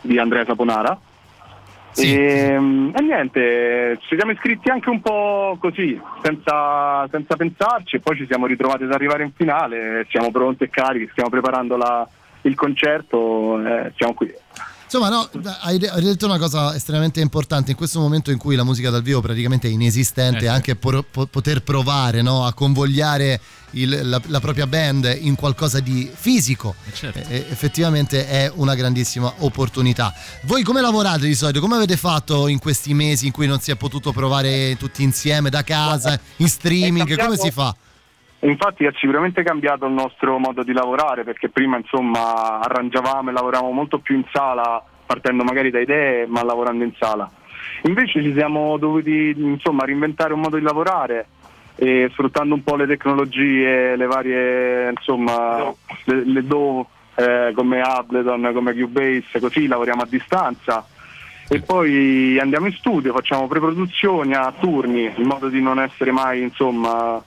[0.00, 0.98] di Andrea Saponara.
[2.02, 2.52] E,
[2.94, 8.26] e niente, ci siamo iscritti anche un po' così, senza, senza pensarci, e poi ci
[8.26, 12.06] siamo ritrovati ad arrivare in finale, siamo pronti e carichi, stiamo preparando la-
[12.42, 14.32] il concerto, eh, siamo qui.
[14.88, 15.28] Insomma, no,
[15.62, 19.20] hai, detto una cosa estremamente importante in questo momento in cui la musica dal vivo
[19.20, 23.40] praticamente è inesistente, Eh anche por- po- poter provare no, a convogliare
[23.72, 27.18] il- la, la propria band in qualcosa di fisico, certo.
[27.28, 30.14] eh, effettivamente è una grandissima opportunità.
[30.42, 31.58] Voi come lavorate di solito?
[31.58, 35.50] Come avete fatto in questi mesi in cui non si è potuto provare tutti insieme
[35.50, 36.98] da casa, in streaming?
[37.08, 37.74] cambiato- Come si fa?
[38.40, 43.70] Infatti è sicuramente cambiato il nostro modo di lavorare perché prima insomma arrangiavamo e lavoravamo
[43.72, 47.30] molto più in sala partendo magari da idee ma lavorando in sala.
[47.82, 51.28] Invece ci siamo dovuti insomma reinventare un modo di lavorare
[51.76, 55.72] e sfruttando un po' le tecnologie, le varie insomma
[56.04, 60.86] le, le DAW eh, come Ableton, come Cubase, così lavoriamo a distanza
[61.48, 66.42] e poi andiamo in studio, facciamo pre-produzioni a turni in modo di non essere mai
[66.42, 67.22] insomma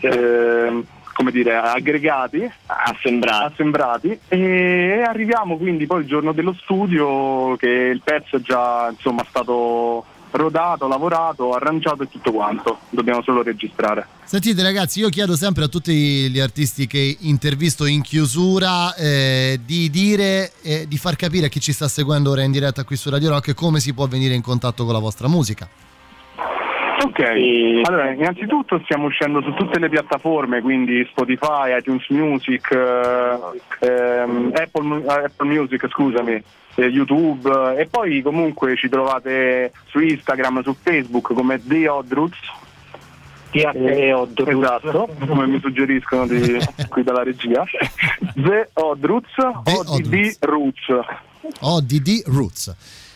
[0.00, 0.84] ehm,
[1.14, 8.36] come dire aggregati assembrati, e arriviamo quindi poi il giorno dello studio che il pezzo
[8.36, 10.04] è già insomma stato
[10.34, 12.78] rodato, lavorato, arrangiato e tutto quanto.
[12.90, 14.06] Dobbiamo solo registrare.
[14.24, 15.92] Sentite ragazzi, io chiedo sempre a tutti
[16.28, 21.60] gli artisti che intervisto in chiusura eh, di dire, eh, di far capire a chi
[21.60, 24.42] ci sta seguendo ora in diretta qui su Radio Rock come si può venire in
[24.42, 25.68] contatto con la vostra musica.
[27.02, 27.18] Ok,
[27.84, 33.38] allora innanzitutto stiamo uscendo su tutte le piattaforme, quindi Spotify, iTunes Music, eh,
[33.80, 36.42] ehm, Apple, eh, Apple Music, scusami,
[36.76, 42.12] eh, YouTube eh, e poi comunque ci trovate su Instagram, su Facebook come The Odd
[42.12, 42.38] Roots.
[43.50, 44.64] The Odd Roots.
[44.64, 47.64] Esatto, come mi suggeriscono di, qui dalla regia.
[48.34, 50.92] The Odd Roots o The Roots.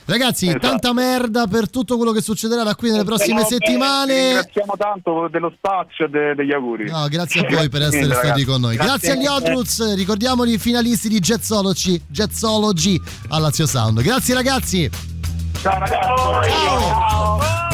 [0.08, 0.66] Ragazzi, Esatto.
[0.66, 4.26] tanta merda per tutto quello che succederà da qui nelle prossime No, beh, settimane.
[4.28, 6.88] Ringraziamo tanto dello spazio e de- degli auguri.
[6.90, 8.44] No, grazie a voi per essere Niente, stati ragazzi.
[8.46, 8.76] con noi.
[8.76, 12.98] Grazie, agli Odroots, ricordiamoli i finalisti di Jazzology, Jazzology
[13.28, 14.00] a Lazio Sound.
[14.00, 14.90] Grazie ragazzi.
[15.60, 16.08] Ciao ragazzi.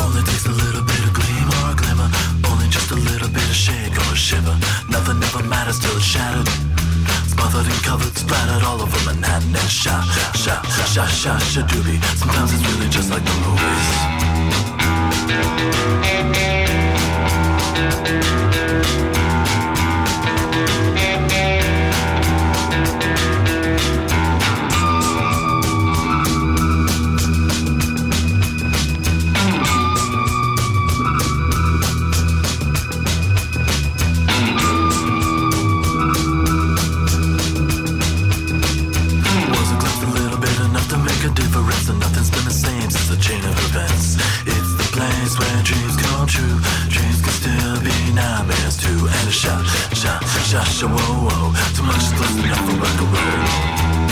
[0.03, 0.51] Only takes a
[7.35, 10.05] smothered and covered, splattered all over Manhattan and shot,
[10.37, 12.01] shot, shot, shot, doobie.
[12.17, 14.25] Sometimes it's really just like the movies.
[46.35, 46.59] true.
[46.89, 49.07] Dreams can still be nightmares too.
[49.07, 50.21] And a shot, shot,
[50.51, 51.55] shot, shot, whoa, whoa.
[51.75, 54.05] Too much is close enough for rock and roll.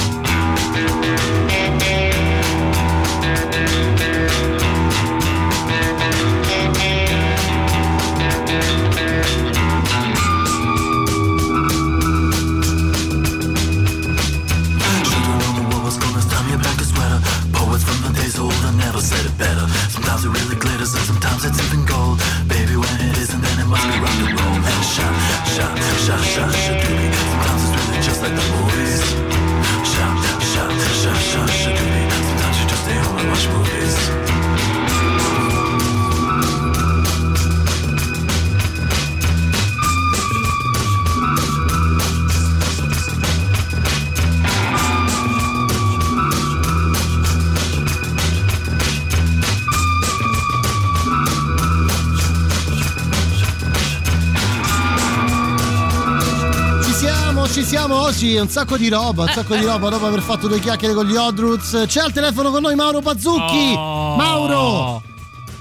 [57.73, 60.93] Siamo, oggi, un sacco di roba, un sacco di roba dopo aver fatto due chiacchiere
[60.93, 61.85] con gli Odruz.
[61.86, 63.73] C'è al telefono con noi Mauro Bazzucchi.
[63.74, 64.15] Oh.
[64.15, 65.03] Mauro!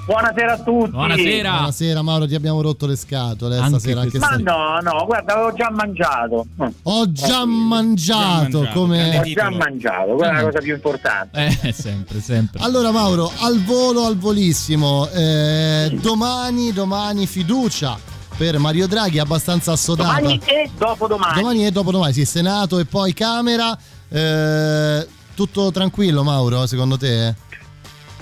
[0.08, 0.90] Buonasera a tutti.
[0.90, 5.54] Buonasera Mauro, ti abbiamo rotto le scatole eh, stasera anche Ma no, no, guarda, avevo
[5.54, 6.48] già mangiato.
[6.84, 11.58] Ho già mangiato, come Ho già mangiato, quella è la cosa più importante.
[11.62, 12.60] Eh, sempre, sempre.
[12.62, 18.11] Allora Mauro, al volo, al volissimo, eh, domani, domani fiducia
[18.42, 20.20] per Mario Draghi abbastanza assodata.
[20.20, 21.40] Domani e dopodomani.
[21.40, 23.78] Domani e dopodomani, sì, Senato e poi Camera.
[24.10, 27.36] Eh, tutto tranquillo Mauro, secondo te?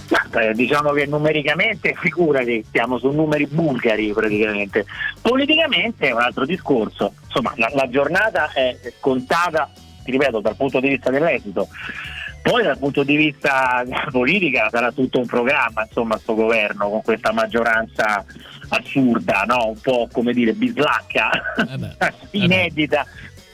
[0.09, 4.85] Ma, eh, diciamo che numericamente, figurati, siamo su numeri bulgari praticamente.
[5.21, 7.13] Politicamente è un altro discorso.
[7.25, 9.69] Insomma, la, la giornata è contata,
[10.03, 11.69] ti ripeto, dal punto di vista dell'esito.
[12.41, 17.31] Poi dal punto di vista politica sarà tutto un programma, insomma, sto governo con questa
[17.31, 18.25] maggioranza
[18.69, 19.67] assurda, no?
[19.67, 21.29] un po' come dire bislacca,
[22.31, 23.05] inedita.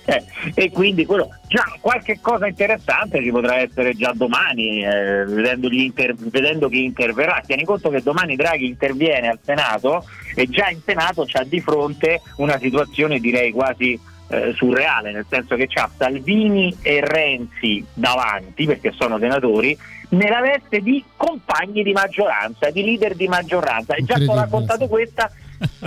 [0.08, 5.68] Eh, e quindi quello già qualche cosa interessante ci potrà essere già domani eh, vedendo,
[5.72, 10.06] inter- vedendo chi interverrà tieni conto che domani Draghi interviene al Senato
[10.36, 15.56] e già in Senato c'ha di fronte una situazione direi quasi eh, surreale nel senso
[15.56, 19.78] che c'ha Salvini e Renzi davanti perché sono senatori
[20.10, 23.96] nella veste di compagni di maggioranza di leader di maggioranza.
[23.96, 25.32] E già ho raccontato questa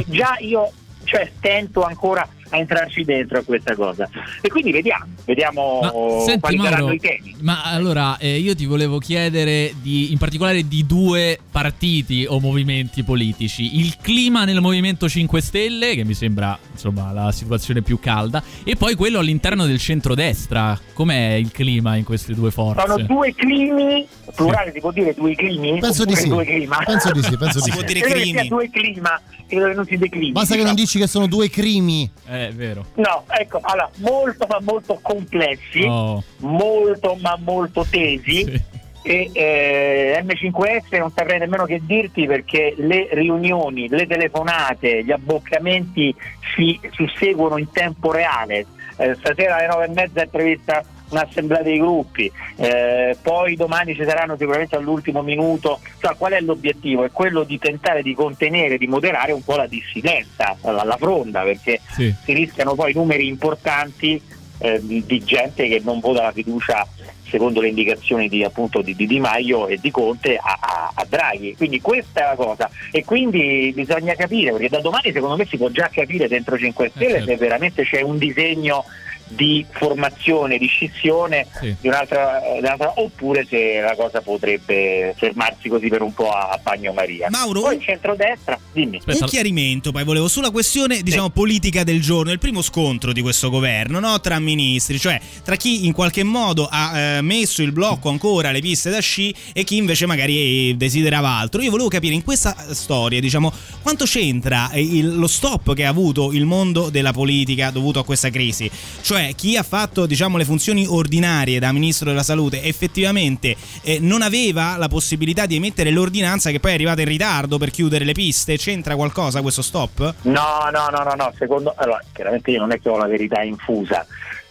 [0.06, 0.70] già io
[1.05, 4.08] cioè stento ancora a entrarci dentro a questa cosa.
[4.40, 7.36] E quindi vediamo, vediamo Senti quali saranno Mauro, i temi.
[7.40, 13.02] ma allora eh, io ti volevo chiedere di, in particolare di due partiti o movimenti
[13.02, 13.78] politici.
[13.78, 18.76] Il clima nel Movimento 5 Stelle, che mi sembra insomma la situazione più calda, e
[18.76, 20.78] poi quello all'interno del centrodestra.
[20.92, 22.86] Com'è il clima in queste due forze?
[22.86, 25.78] Sono due climi, plurale si può dire due climi?
[25.78, 26.28] Penso di sì.
[26.28, 26.78] Due clima?
[26.84, 27.76] Penso di sì, penso di Si sì.
[27.76, 30.32] può dire due clima, credo che non si declini.
[30.32, 32.08] Basta che non dici che sono due crimi.
[32.24, 32.84] È vero.
[32.94, 36.22] No, ecco, allora, molto ma molto complessi, Oh.
[36.38, 38.76] molto ma molto tesi.
[39.02, 46.14] E eh, M5S non saprei nemmeno che dirti perché le riunioni, le telefonate, gli abboccamenti
[46.54, 48.66] si susseguono in tempo reale.
[48.96, 54.05] Eh, stasera alle nove e mezza è prevista un'assemblea dei gruppi, eh, poi domani ci
[54.05, 55.80] saranno sicuramente all'ultimo minuto.
[56.01, 57.05] Cioè, qual è l'obiettivo?
[57.05, 61.43] È quello di tentare di contenere, di moderare un po' la dissidenza, la, la fronda,
[61.43, 62.14] perché Sì.
[62.24, 64.20] si rischiano poi numeri importanti
[64.60, 66.86] eh, di, di gente che non vota la fiducia
[67.28, 71.55] secondo le indicazioni di, appunto, di, di Maio e di Conte a, a- a Draghi.
[71.56, 72.70] Quindi questa è la cosa.
[72.90, 76.90] E quindi bisogna capire, perché da domani secondo me si può già capire dentro 5
[76.94, 78.82] Stelle se veramente c'è un disegno
[79.28, 85.88] di formazione, di scissione di un'altra, di un'altra- oppure se la cosa potrebbe fermarsi così
[85.88, 87.28] per un po' a, a bagnomaria.
[87.30, 89.00] Mauro, Poi il centrodestra, dimmi.
[89.06, 93.50] Un chiarimento, poi volevo sulla questione, diciamo, politica del giorno, il primo scontro di questo
[93.50, 94.20] governo, no?
[94.20, 98.60] Tra ministri, cioè tra chi in qualche modo ha eh, messo il blocco ancora alle
[98.60, 101.60] piste da sci e chi invece magari desiderava altro.
[101.62, 103.52] Io volevo capire in questa storia, diciamo,
[103.82, 108.05] quanto c'entra eh, il- lo stop che ha avuto il mondo della politica dovuto a
[108.05, 108.70] questa crisi.
[109.02, 114.22] Cioè chi ha fatto, diciamo, le funzioni ordinarie da ministro della salute effettivamente eh, non
[114.22, 118.12] aveva la possibilità di emettere l'ordinanza che poi è arrivata in ritardo per chiudere le
[118.12, 118.56] piste.
[118.56, 120.14] C'entra qualcosa questo stop?
[120.22, 123.42] No, no, no, no, no, secondo allora, chiaramente io non è che ho la verità
[123.42, 124.02] infusa.
[124.02, 124.06] Eh,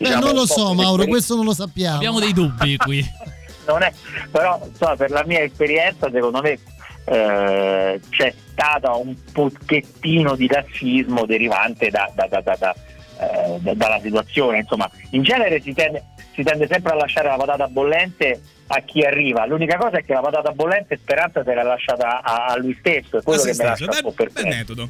[0.06, 1.96] Diciamo, non lo un po' so Mauro, questo non lo sappiamo.
[1.96, 3.04] Abbiamo dei dubbi qui.
[3.68, 3.92] non è,
[4.32, 6.58] però insomma, per la mia esperienza secondo me
[7.06, 12.76] eh, c'è stato un pochettino di lassismo derivante da- da- da- da- da,
[13.20, 14.60] eh, da- dalla situazione.
[14.60, 16.04] Insomma, in genere si tende,
[16.34, 19.46] si tende sempre a lasciare la patata bollente a chi arriva.
[19.46, 23.18] L'unica cosa è che la patata bollente Speranza se l'ha lasciata a, a lui stesso,
[23.18, 23.70] è quello che mi stesso.
[23.86, 24.48] lascia un po' perplesso.
[24.48, 24.88] metodo.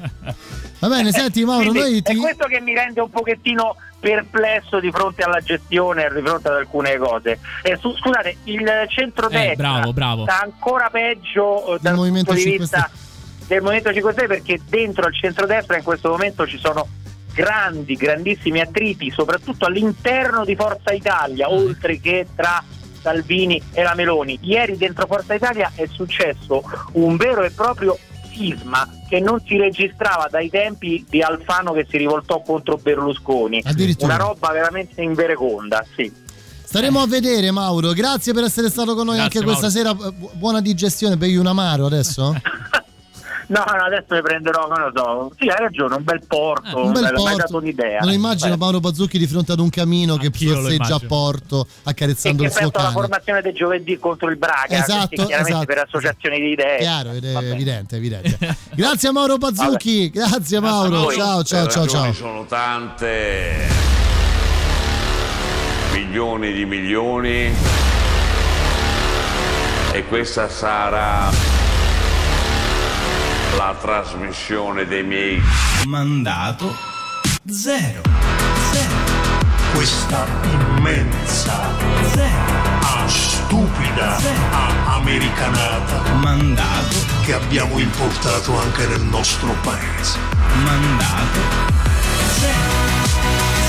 [0.80, 2.12] Va bene, senti Mauro, Quindi noi ti...
[2.18, 6.48] È questo che mi rende un pochettino perplesso di fronte alla gestione e di fronte
[6.50, 7.40] ad alcune cose.
[7.64, 10.24] Eh, su- scusate, il centrodestra Eh, bravo, bravo.
[10.24, 12.90] sta ancora peggio eh, dal Movimento punto di 5 vista
[13.48, 16.88] del Movimento 5 Stelle perché dentro il centrodestra in questo momento ci sono
[17.38, 22.64] grandi, grandissimi attriti, soprattutto all'interno di Forza Italia, oltre che tra
[23.00, 24.40] Salvini e la Meloni.
[24.42, 27.96] Ieri dentro Forza Italia è successo un vero e proprio
[28.34, 33.62] sisma che non si registrava dai tempi di Alfano che si rivoltò contro Berlusconi.
[33.64, 34.16] Addirittura.
[34.16, 36.12] Una roba veramente invereconda, sì.
[36.64, 37.94] Staremo a vedere, Mauro.
[37.94, 39.94] Grazie per essere stato con noi Grazie, anche questa sera.
[39.94, 41.18] Bu- Buona digestione.
[41.18, 42.34] Begli un amaro adesso?
[43.50, 45.32] No, no, adesso ne prenderò, non lo so.
[45.40, 47.38] Sì, hai ragione, un bel porto, un bel mi hai porto.
[47.38, 48.00] dato un'idea.
[48.02, 48.58] Non immagino Beh.
[48.58, 52.44] Mauro Bazzucchi di fronte ad un camino che Anch'io lo sorseggia a porto E accarezzando
[52.44, 52.92] che il suo cane.
[52.92, 55.66] formazione del giovedì contro il Braga, Esatto, chiaramente esatto.
[55.66, 56.78] per associazioni di idee.
[56.80, 58.38] Chiaro, ed è evidente, evidente.
[58.76, 61.10] Grazie Mauro Bazzucchi, grazie Mauro.
[61.14, 62.12] Ciao, ciao, ciao, ciao.
[62.12, 63.54] sono tante,
[65.94, 67.54] milioni di milioni,
[69.94, 71.30] e questa sarà
[73.56, 75.42] la trasmissione dei miei
[75.86, 76.76] Mandato
[77.50, 78.02] zero.
[79.74, 81.70] Questa immensa,
[82.82, 84.18] ah, stupida,
[84.52, 90.18] ah, americanata mandato che abbiamo importato anche nel nostro paese.
[90.64, 91.68] Mandato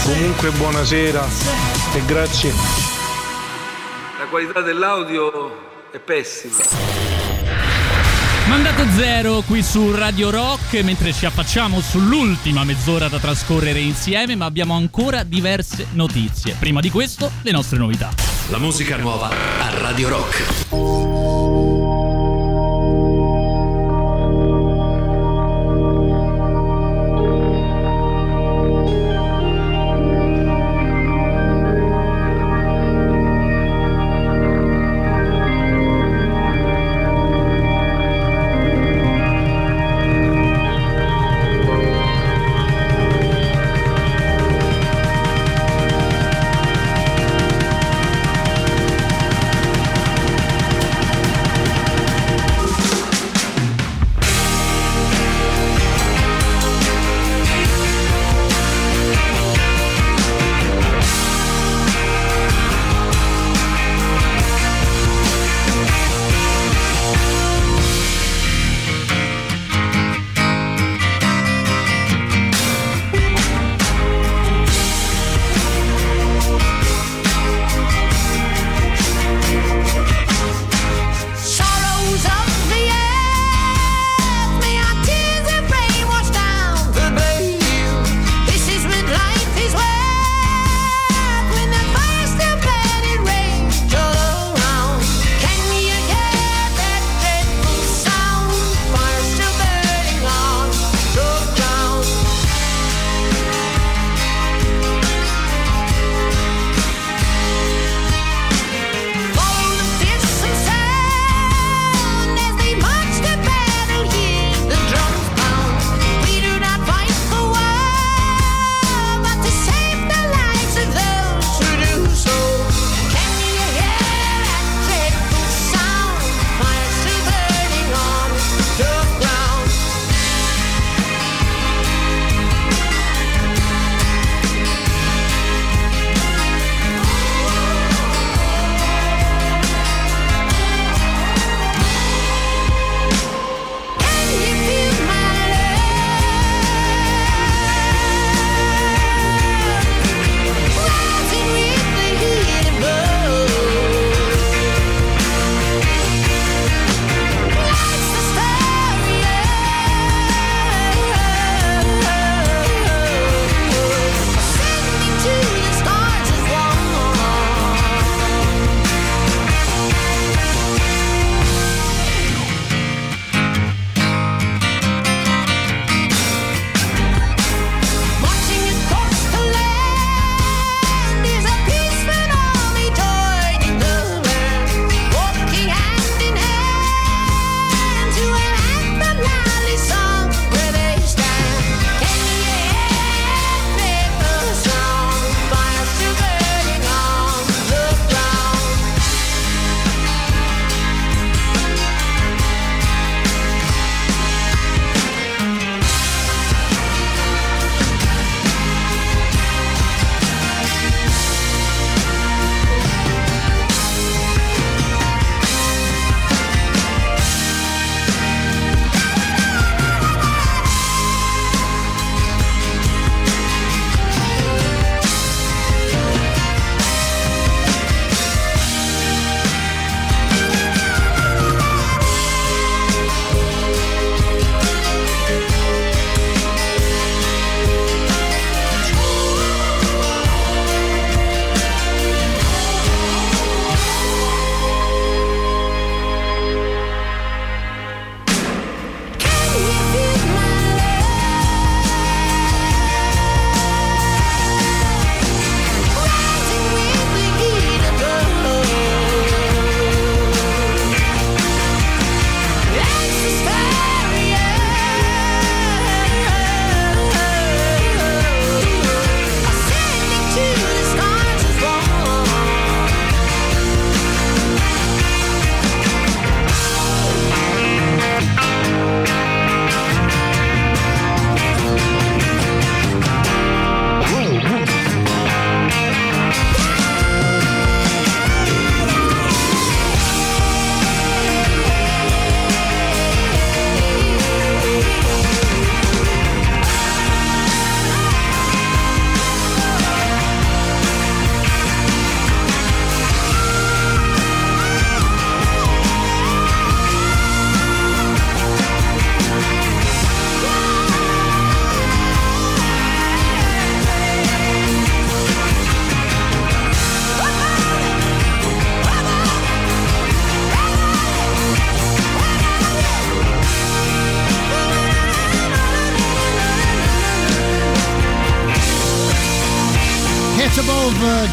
[0.08, 1.22] Comunque buonasera
[1.94, 2.50] e grazie.
[4.18, 6.97] La qualità dell'audio è pessima.
[8.48, 14.46] Mandato zero qui su Radio Rock mentre ci affacciamo sull'ultima mezz'ora da trascorrere insieme, ma
[14.46, 16.56] abbiamo ancora diverse notizie.
[16.58, 18.10] Prima di questo, le nostre novità.
[18.48, 21.27] La musica nuova a Radio Rock.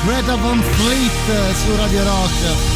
[0.06, 2.74] Greta Van Fleet su Radio Rock.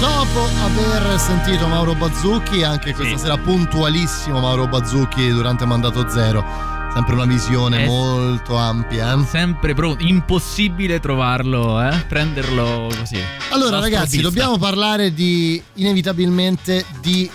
[0.00, 6.44] Dopo aver sentito Mauro Bazzucchi, anche questa sera puntualissimo Mauro Bazzucchi durante Mandato Zero.
[6.94, 9.14] Sempre una visione Eh, molto ampia.
[9.14, 9.24] eh.
[9.24, 10.04] Sempre pronto.
[10.04, 11.96] Impossibile trovarlo, eh?
[12.08, 13.20] Prenderlo così.
[13.50, 17.28] Allora ragazzi, dobbiamo parlare di inevitabilmente di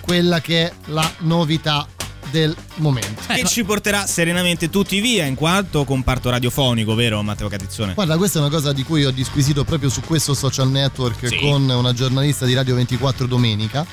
[0.00, 1.86] quella che è la novità
[2.30, 3.22] del momento.
[3.26, 7.94] Che ci porterà serenamente tutti via in quanto comparto radiofonico, vero Matteo Catizzone?
[7.94, 11.38] Guarda, questa è una cosa di cui ho disquisito proprio su questo social network Sì.
[11.38, 13.84] con una giornalista di Radio 24 Domenica,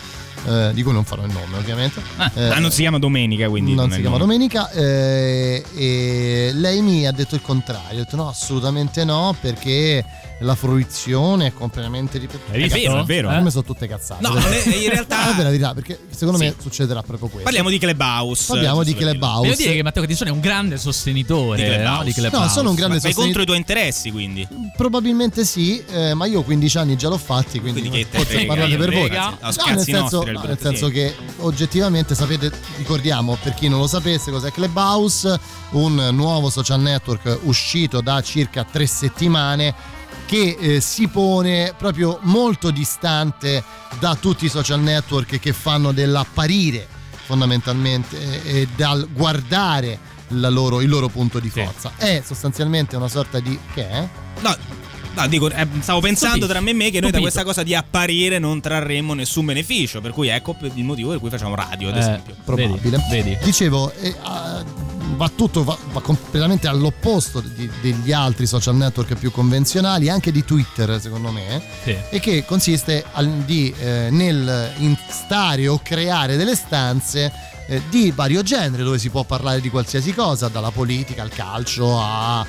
[0.45, 2.01] eh, di cui non farò il nome ovviamente.
[2.35, 4.31] Eh, ah, non si chiama Domenica, quindi non non, si chiama nome.
[4.33, 10.03] Domenica eh, e lei mi ha detto il contrario, ha detto no assolutamente no perché
[10.41, 12.51] la fruizione è completamente ripetuta.
[12.53, 13.27] È vero, è vero.
[13.29, 14.21] Per me sono tutte cazzate.
[14.27, 16.61] No, eh, in realtà- è la verità perché secondo me Sì.
[16.61, 17.43] succederà proprio questo.
[17.43, 18.45] Parliamo di Clubhouse.
[18.47, 19.19] Parliamo di per dirlo.
[19.19, 19.41] Clubhouse.
[19.49, 21.75] Devo dire che Matteo Catissone è un grande sostenitore Di no?
[21.75, 22.03] Clubhouse.
[22.05, 22.45] di Clubhouse.
[22.45, 23.25] No, sono un grande Ma sostenitore.
[23.25, 24.47] contro i tuoi interessi, quindi.
[24.75, 28.33] Probabilmente sì, eh, ma io 15 anni già l'ho fatti, quindi, Quindi che te forse
[28.33, 29.05] frega, parlate per voi.
[29.07, 29.29] frega.
[29.29, 33.87] No, No, nel senso, no, nel senso che oggettivamente sapete, ricordiamo per chi non lo
[33.87, 35.39] sapesse cos'è Clubhouse,
[35.71, 39.73] un nuovo social network uscito da circa tre settimane
[40.25, 43.63] che eh, si pone proprio molto distante
[43.99, 46.87] da tutti i social network che fanno dell'apparire
[47.27, 49.99] fondamentalmente e dal guardare
[50.29, 51.91] la loro- il loro punto di forza.
[51.97, 53.57] È sostanzialmente una sorta di...
[53.73, 54.07] che è?
[54.41, 54.55] No,
[55.15, 56.51] no, dico, eh, stavo pensando Stupito.
[56.53, 57.21] tra me e me che noi da Stupito.
[57.21, 59.99] questa cosa di apparire non trarremmo nessun beneficio.
[60.01, 62.35] Per cui ecco il motivo per cui facciamo radio, ad Eh, esempio.
[62.43, 63.39] probabile.
[63.43, 64.63] Dicevo, eh, ah,
[65.15, 70.43] va tutto va, va completamente all'opposto di- degli altri social network più convenzionali, anche di
[70.43, 71.61] Twitter, secondo me,
[72.09, 77.31] e che consiste al- di, eh, nel instare o creare delle stanze
[77.69, 81.99] eh, di vario genere dove si può parlare di qualsiasi cosa, dalla politica al calcio
[82.01, 82.45] alla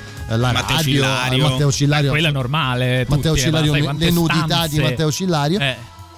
[0.53, 1.49] Matteo radio, Cillario.
[1.49, 2.07] Matteo Cillario.
[2.07, 4.69] Eh, quella normale, Matteo tutti, Cillario, sai le nudità stanze.
[4.69, 5.75] di Matteo Cillario Eh.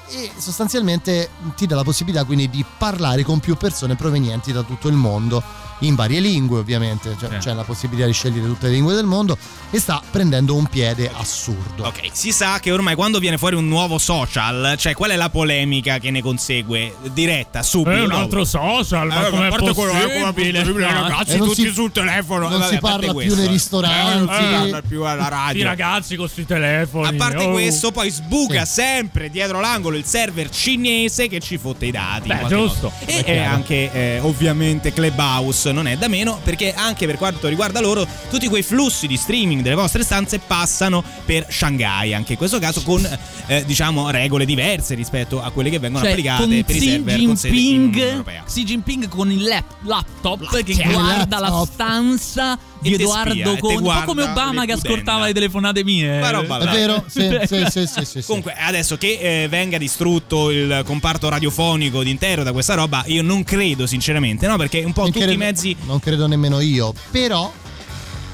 [0.09, 4.87] e sostanzialmente ti dà la possibilità quindi di parlare con più persone provenienti da tutto
[4.87, 5.41] il mondo
[5.81, 9.37] in varie lingue ovviamente cioè, c'è la possibilità di scegliere tutte le lingue del mondo
[9.69, 13.67] e sta prendendo un piede assurdo Ok, si sa che ormai quando viene fuori un
[13.67, 16.95] nuovo social, cioè qual è la polemica che ne consegue?
[17.13, 17.91] Diretta, subito.
[17.97, 20.63] Eh, un altro social, ma Eh, com'è a parte quello, eh, com'è possibile?
[20.91, 22.47] ragazzi, E tutti si- sul telefono.
[22.49, 24.11] non Vabbè, si parla più nei ristoranti.
[24.11, 25.61] Eh, non si parla più alla radio.
[25.61, 27.07] I ragazzi con questi telefoni.
[27.07, 27.51] A parte oh.
[27.51, 28.73] questo, poi sbuca Sì.
[28.73, 32.27] sempre dietro l'angolo il server cinese che ci fotte i dati.
[32.27, 32.91] Beh, giusto.
[32.93, 33.05] modo.
[33.11, 33.55] È E, chiaro.
[33.55, 38.47] anche eh, ovviamente Clubhouse non è da meno, perché anche per quanto riguarda loro, tutti
[38.47, 43.07] quei flussi di streaming delle vostre stanze passano per Shanghai, anche in questo caso con
[43.47, 46.89] eh, diciamo regole diverse rispetto a quelle che vengono Cioè, applicate con per i Xi
[46.89, 48.43] server con in Unione Jinping, Europea.
[48.45, 51.69] Xi Jinping con il lap- laptop che Cioè, guarda la laptop.
[51.73, 56.19] stanza di Edoardo Conte, un po' come Obama che ascoltava le telefonate mie.
[56.19, 58.23] Ma roba è vero sì, sì, sì, sì, sì, sì.
[58.25, 63.43] Comunque, adesso che eh, venga distrutto il comparto radiofonico d'intero da questa roba, io non
[63.43, 64.57] credo, sinceramente, no?
[64.57, 65.75] Perché un po' Non tutti credo- i mezzi.
[65.85, 67.51] non credo nemmeno io però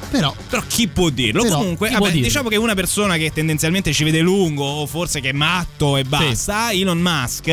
[0.10, 1.44] però Però chi può dirlo?
[1.44, 2.22] Però, Comunque, vabbè, dirlo?
[2.28, 6.04] diciamo che una persona che tendenzialmente ci vede lungo, o forse che è matto e
[6.04, 7.48] basta, Elon Musk,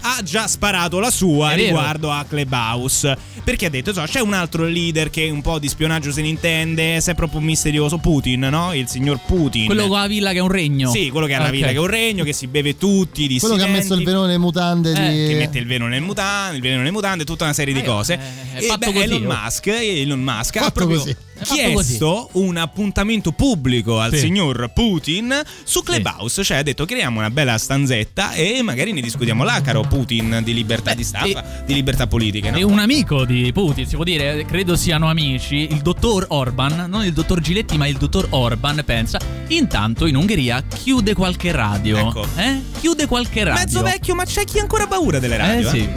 [0.00, 1.66] ha già sparato la sua È vero.
[1.68, 3.16] riguardo a Clubhouse.
[3.44, 6.28] Perché ha detto: insomma, c'è un altro leader che un po' di spionaggio se ne
[6.28, 8.72] intende, se è proprio un misterioso Putin, no?
[8.74, 9.66] Il signor Putin.
[9.66, 10.90] Quello con la villa che è un regno.
[10.90, 11.50] Sì, quello che ha la Ok.
[11.52, 14.00] villa che è un regno, che si beve tutti, i quello che ha messo il
[14.00, 14.04] dissidenti.
[14.04, 15.00] velone nelle mutande di...
[15.00, 18.18] che mette il velo nel mutande, il veleno nelle mutande, tutta una serie di cose.
[18.52, 19.34] è e fatto beh, così, Elon oh.
[19.34, 21.16] Musk, Elon Musk ha Fatto proprio così.
[21.42, 24.18] Chiesto un appuntamento pubblico al Sì.
[24.20, 29.44] signor Putin su Clubhouse, cioè ha detto creiamo una bella stanzetta e magari ne discutiamo
[29.44, 32.50] là, caro Putin, di libertà di stampa, di libertà politiche.
[32.50, 32.58] No?
[32.58, 37.04] E un amico di Putin, si può dire, credo siano amici, il dottor Orban, non
[37.04, 39.18] il dottor Giletti, ma il dottor Orban, pensa,
[39.48, 41.96] intanto in Ungheria chiude qualche radio.
[41.96, 42.26] Ecco.
[42.36, 42.60] Eh?
[42.80, 43.60] Chiude qualche radio.
[43.60, 45.68] Mezzo vecchio, ma c'è chi ha ancora paura delle radio?
[45.68, 45.88] Eh sì.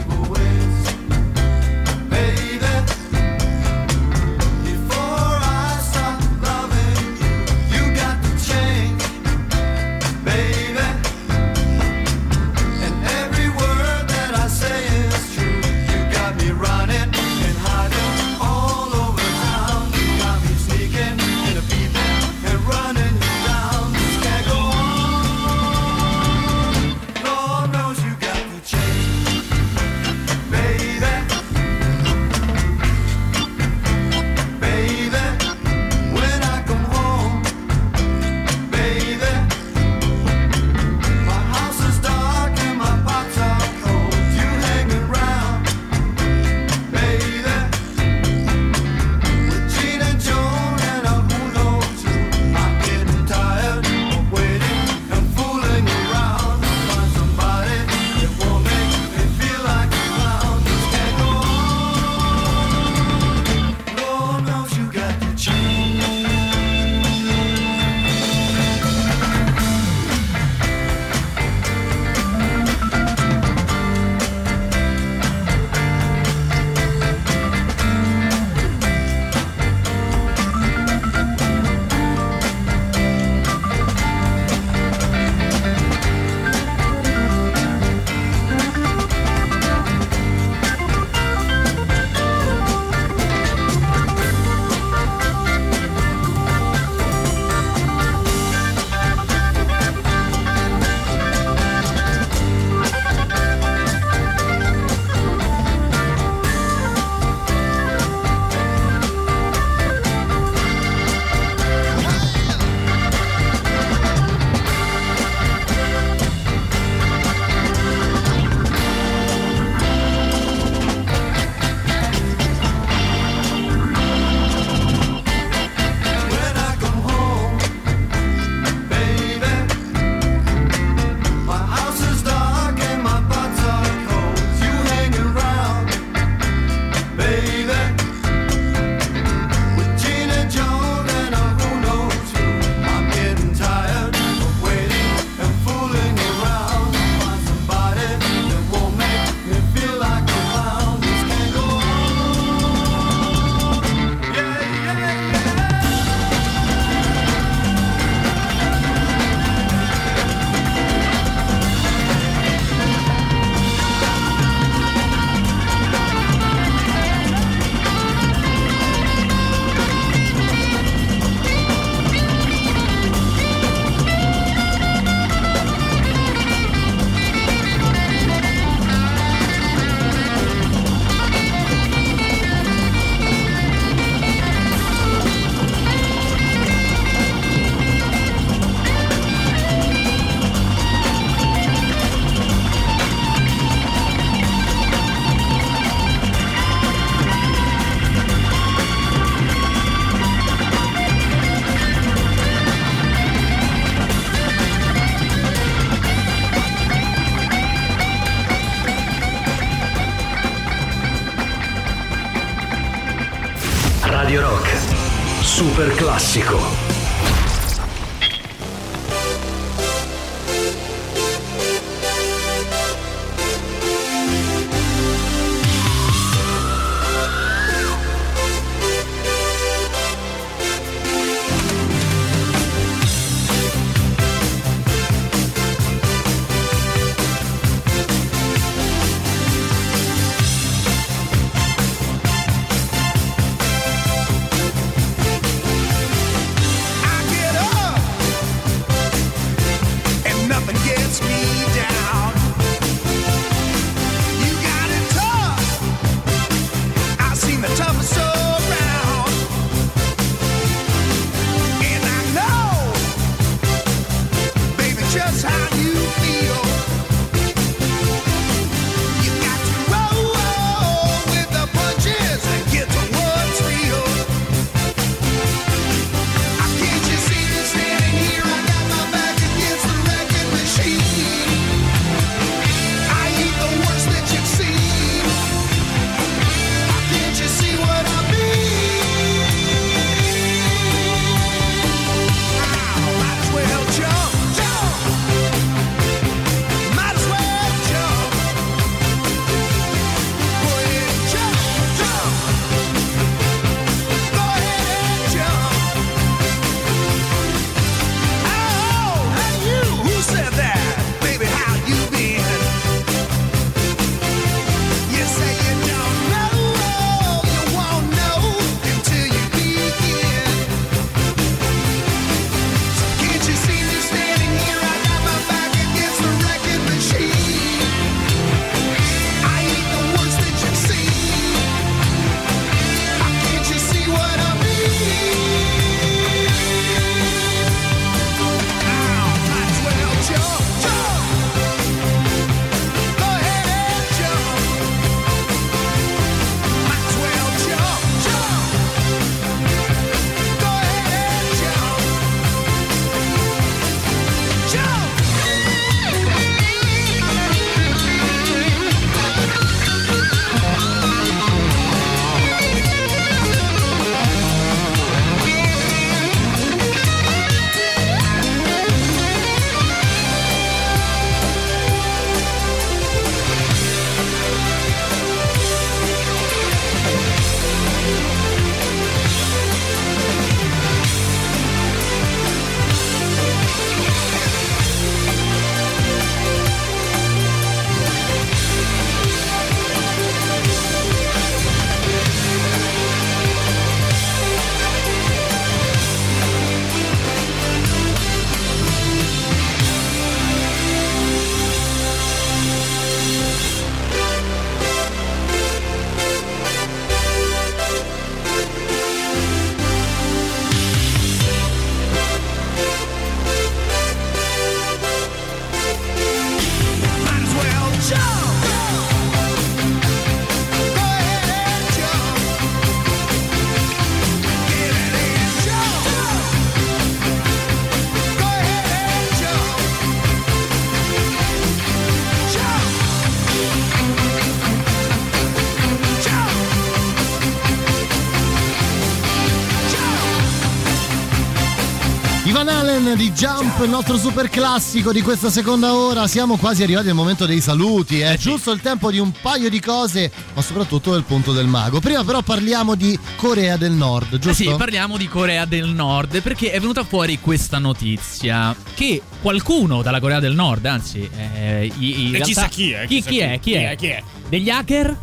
[443.84, 446.26] Il nostro super classico di questa seconda ora.
[446.26, 448.20] Siamo quasi arrivati al momento dei saluti.
[448.20, 452.00] È giusto il tempo di un paio di cose, ma soprattutto del punto del mago.
[452.00, 454.62] Prima, però, parliamo di Corea del Nord, Eh giusto?
[454.62, 460.20] sì, parliamo di Corea del Nord perché è venuta fuori questa notizia che qualcuno dalla
[460.20, 463.40] Corea del Nord, anzi, eh, in E realtà- chissà chi è, Chi, chissà chi chi.
[463.40, 463.58] è?
[463.60, 463.90] Chi Chi è?
[463.90, 464.22] è, chi è?
[464.48, 465.18] Degli hacker?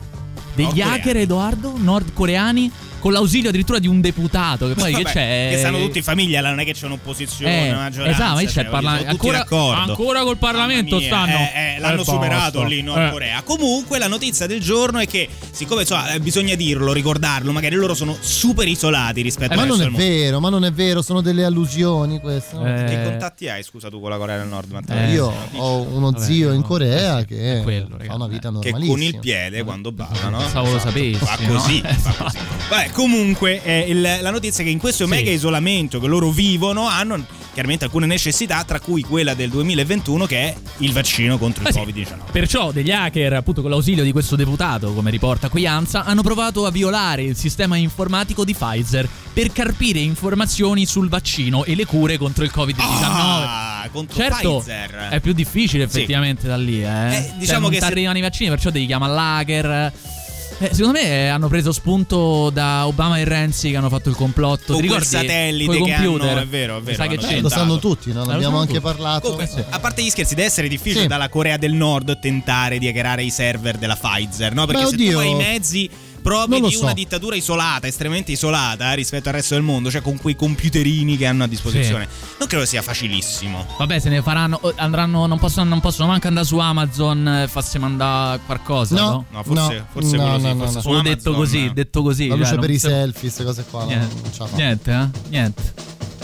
[0.54, 1.74] Degli hacker, Edoardo?
[1.78, 2.72] Nordcoreani?
[3.02, 4.68] Con l'ausilio addirittura di un deputato.
[4.68, 5.48] Che poi Vabbè, che c'è?
[5.52, 8.16] Che stanno tutti in famiglia, là non è che c'è un'opposizione, Eh, una maggioranza.
[8.24, 11.34] esatto, ma c'è cioè, il parla- sono tutti ancora- ancora col Parlamento mia, stanno.
[11.38, 12.68] eh, eh, l'hanno Eh, superato basta.
[12.68, 13.10] lì in Nord Eh.
[13.10, 13.42] Corea.
[13.42, 17.94] Comunque la notizia del giorno è che, siccome insomma, eh, bisogna dirlo, ricordarlo, magari loro
[17.96, 21.22] sono super isolati rispetto ma al non resto è vero, ma non è vero, sono
[21.22, 22.56] delle allusioni queste.
[22.56, 24.70] Eh, Che contatti hai, scusa, tu con la Corea del Nord?
[24.72, 25.10] Matteo?
[25.12, 28.88] Io ho uno Vabbè, zio in no, Corea che quello, fa una vita che normalissima.
[28.94, 30.38] con il piede quando balla, no?
[30.38, 31.54] Pensavo lo sapessi, Fa no?
[31.54, 32.38] così, fa così.
[32.70, 36.88] Vabbè, comunque, eh, il- la notizia è che in questo mega isolamento che loro vivono
[36.88, 41.68] hanno chiaramente alcune necessità, tra cui quella del 2021 che è il vaccino contro il
[41.70, 41.80] Ah, sì.
[41.80, 42.32] Covid-19.
[42.32, 46.66] Perciò degli hacker, appunto con l'ausilio di questo deputato, come riporta qui ANSA, hanno provato
[46.66, 52.18] a violare il sistema informatico di Pfizer per carpire informazioni sul vaccino e le cure
[52.18, 53.04] contro il Covid-19.
[53.04, 55.08] Ah, contro certo, Pfizer.
[55.12, 55.98] è più difficile Sì.
[55.98, 57.16] effettivamente da lì, eh.
[57.16, 59.94] Eh, diciamo Cioè, che non se- arrivano i vaccini, perciò devi chiamare l'hacker.
[60.64, 64.16] Eh, secondo me eh, hanno preso spunto da Obama e Renzi che hanno fatto il
[64.16, 64.74] complotto.
[64.74, 66.30] Con quel satellite Coi che computer.
[66.30, 67.34] hanno, è vero, è vero, che c'è.
[67.38, 68.84] Eh, lo sanno tutti, non abbiamo anche tutti.
[68.84, 69.32] parlato.
[69.32, 71.08] Comunque, a parte gli scherzi, deve essere difficile Sì.
[71.08, 74.68] dalla Corea del Nord tentare di hackerare i server della Pfizer, no?
[74.68, 75.20] Perché Beh, se tu oddio.
[75.20, 75.90] hai i mezzi
[76.22, 76.84] proprio Non di so.
[76.84, 81.18] una dittatura isolata, estremamente isolata eh, rispetto al resto del mondo, cioè con quei computerini
[81.18, 82.08] che hanno a disposizione,
[82.40, 83.66] non credo sia facilissimo.
[83.78, 84.60] Vabbè, se ne faranno.
[84.76, 85.26] Andranno.
[85.26, 88.96] Non possono, non possono manco andare su Amazon e farsi mandare qualcosa.
[88.96, 90.82] No, No, No, forse, No, forse no, quello sì, no, no, forse no.
[90.82, 92.28] Solo detto così, detto così.
[92.28, 93.80] La cioè, luce non per i selfie, queste cose qua.
[93.82, 94.56] non- Niente, non fa.
[94.56, 95.30] niente, eh?
[95.30, 95.74] Niente.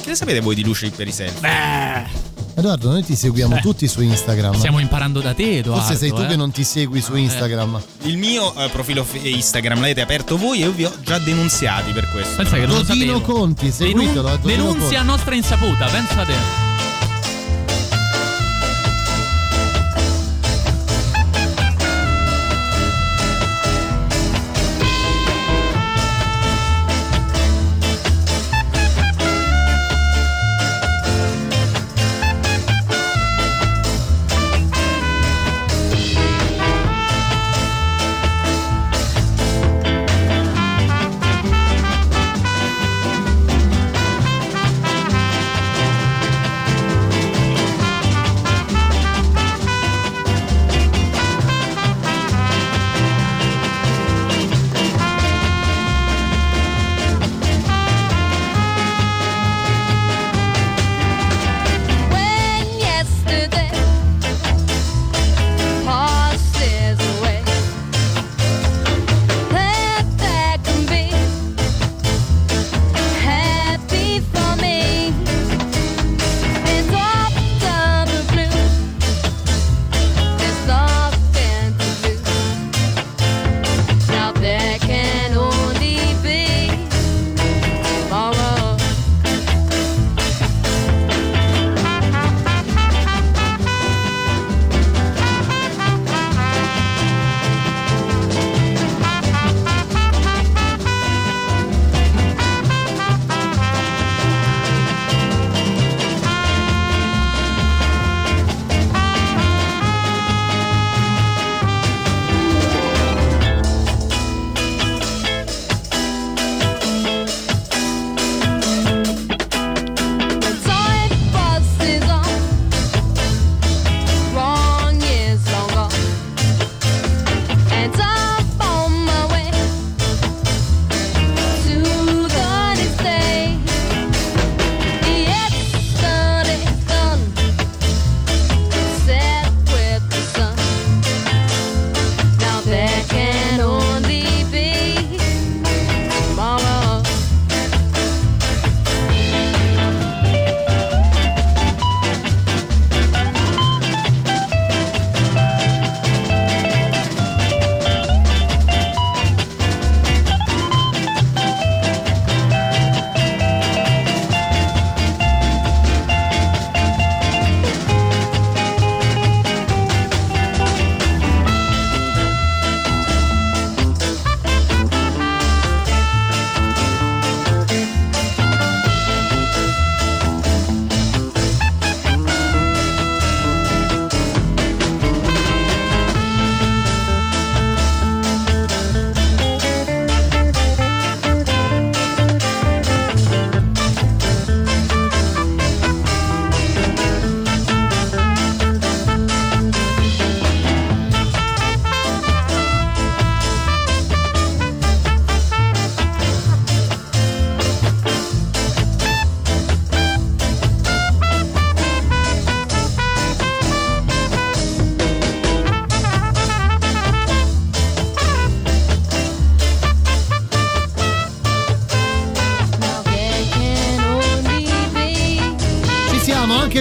[0.01, 2.36] Che ne sapete voi di luce per i selfie?
[2.57, 3.61] Edoardo, noi ti seguiamo Eh.
[3.61, 4.55] tutti su Instagram.
[4.55, 5.83] Stiamo imparando da te, Edoardo.
[5.83, 6.25] Forse sei tu eh.
[6.25, 7.79] che non ti segui su Instagram.
[8.01, 12.09] Il mio eh, profilo Instagram l'avete aperto voi e io vi ho già denunziati per
[12.09, 12.35] questo.
[12.35, 13.21] Pensa che non lo Dodino sapevo.
[13.39, 14.21] Conti, seguitelo.
[14.23, 15.05] Denun- eh, Dodino denunzia a Conti.
[15.05, 16.66] nostra insaputa, pensa te.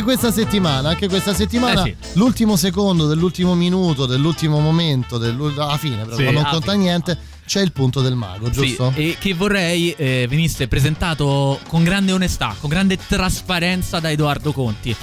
[0.06, 0.88] Questa settimana.
[0.88, 1.84] Anche questa settimana.
[1.84, 6.82] Eh L'ultimo secondo dell'ultimo minuto, dell'ultimo momento, alla fine, proprio, Sì, non alla conta fine.
[6.84, 7.18] niente.
[7.44, 8.92] c'è il punto del mago, giusto?
[8.96, 14.52] Sì, e che vorrei eh, venisse presentato con grande onestà, con grande trasparenza da Edoardo
[14.52, 14.96] Conti.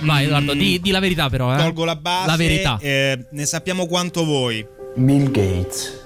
[0.00, 1.52] Vai, Edoardo, mm, di, di la verità, però.
[1.54, 1.58] Eh.
[1.58, 2.26] Tolgo la base.
[2.26, 2.78] La verità.
[2.80, 4.64] eh, ne sappiamo quanto voi.
[4.94, 6.04] Bill Gates.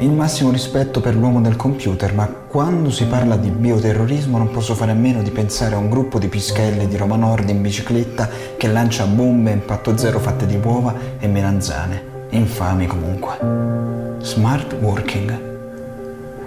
[0.00, 4.74] Il massimo rispetto per l'uomo del computer, ma quando si parla di bioterrorismo non posso
[4.74, 8.26] fare a meno di pensare a un gruppo di pischelle di Roma Nord in bicicletta
[8.56, 12.02] che lancia bombe a impatto zero fatte di uova e melanzane.
[12.30, 14.16] Infami comunque.
[14.22, 15.38] Smart working.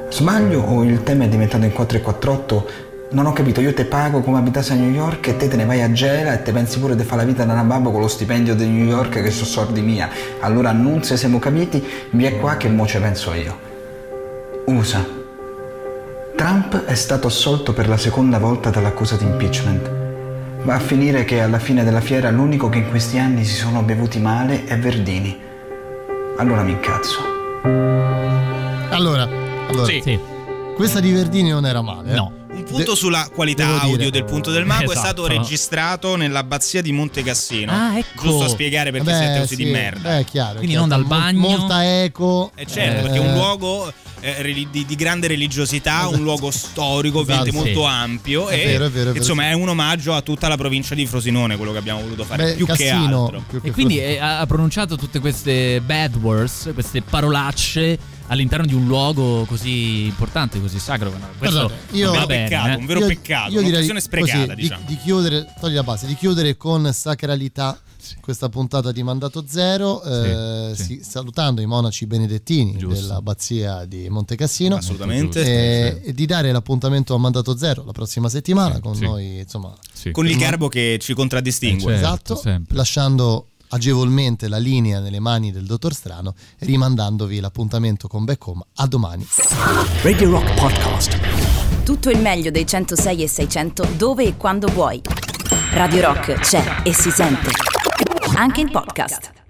[0.09, 2.92] Sbaglio o il tema è diventato in 448?
[3.13, 5.65] Non ho capito, io te pago come abitassi a New York e te te ne
[5.65, 8.07] vai a Gela e te pensi pure di fare la vita da nababbo con lo
[8.07, 10.09] stipendio di New York che so sordi mia.
[10.39, 13.55] Allora non se siamo capiti, via qua che mo ce penso io.
[14.65, 15.05] USA.
[16.35, 19.91] Trump è stato assolto per la seconda volta dall'accusa di impeachment.
[20.63, 23.83] Va a finire che alla fine della fiera l'unico che in questi anni si sono
[23.83, 25.39] bevuti male è Verdini.
[26.37, 27.19] Allora mi incazzo.
[28.89, 29.27] Allora,
[29.69, 30.19] allora Sì.
[30.75, 32.11] questa di Verdini non era male.
[32.11, 32.15] eh?
[32.15, 32.31] No.
[32.53, 35.39] Un punto De- sulla qualità devo audio dire- del punto del mago è stato Esatto.
[35.41, 37.71] registrato nell'abbazia di Monte Cassino.
[37.71, 38.23] Ah, ecco.
[38.23, 40.09] Giusto a spiegare perché Vabbè, siete così sì, di merda.
[40.09, 40.53] beh, è chiaro.
[40.57, 40.85] Quindi chiaro.
[40.85, 41.39] non dal Mol- bagno.
[41.39, 42.51] Molta eco.
[42.55, 47.19] Eh certo, eh, perché è un luogo eh, di, di grande religiosità, un luogo storico,
[47.19, 47.87] ovviamente Esatto, molto sì.
[47.87, 49.17] ampio È e vero, è vero, è vero.
[49.17, 52.43] insomma è un omaggio a tutta la provincia di Frosinone quello che abbiamo voluto fare,
[52.45, 53.43] Beh, più che Cassino, altro.
[53.49, 57.97] più che E quindi eh, ha pronunciato tutte queste bad words, queste parolacce
[58.27, 61.11] all'interno di un luogo così importante, così sacro.
[61.37, 62.43] Questo Guardate, io- non va Un vero bene.
[62.47, 62.75] peccato, eh.
[62.75, 64.83] un vero io, peccato, io direi un'occasione sprecata, così, di- diciamo.
[64.85, 67.79] di, chiudere, togli la base, di chiudere con sacralità
[68.19, 70.83] questa puntata di Mandato Zero, eh, sì.
[70.83, 74.75] sì, salutando i monaci benedettini dell'abbazia di Monte Cassino.
[74.75, 75.41] Assolutamente.
[75.41, 79.03] E, e di dare l'appuntamento a Mandato Zero la prossima settimana con sì.
[79.03, 79.73] noi, insomma,
[80.11, 81.93] Con il garbo che ci contraddistingue.
[81.93, 82.75] Eh, certo, esatto, sempre.
[82.75, 88.87] lasciando agevolmente la linea nelle mani del dottor Strano rimandandovi l'appuntamento con Back Home a
[88.87, 89.27] domani.
[90.03, 91.83] Radio Rock Podcast.
[91.83, 95.01] Tutto il meglio dei 106 e 600 dove e quando vuoi.
[95.71, 97.49] Radio Rock c'è e si sente.
[98.35, 99.42] Anche in podcast.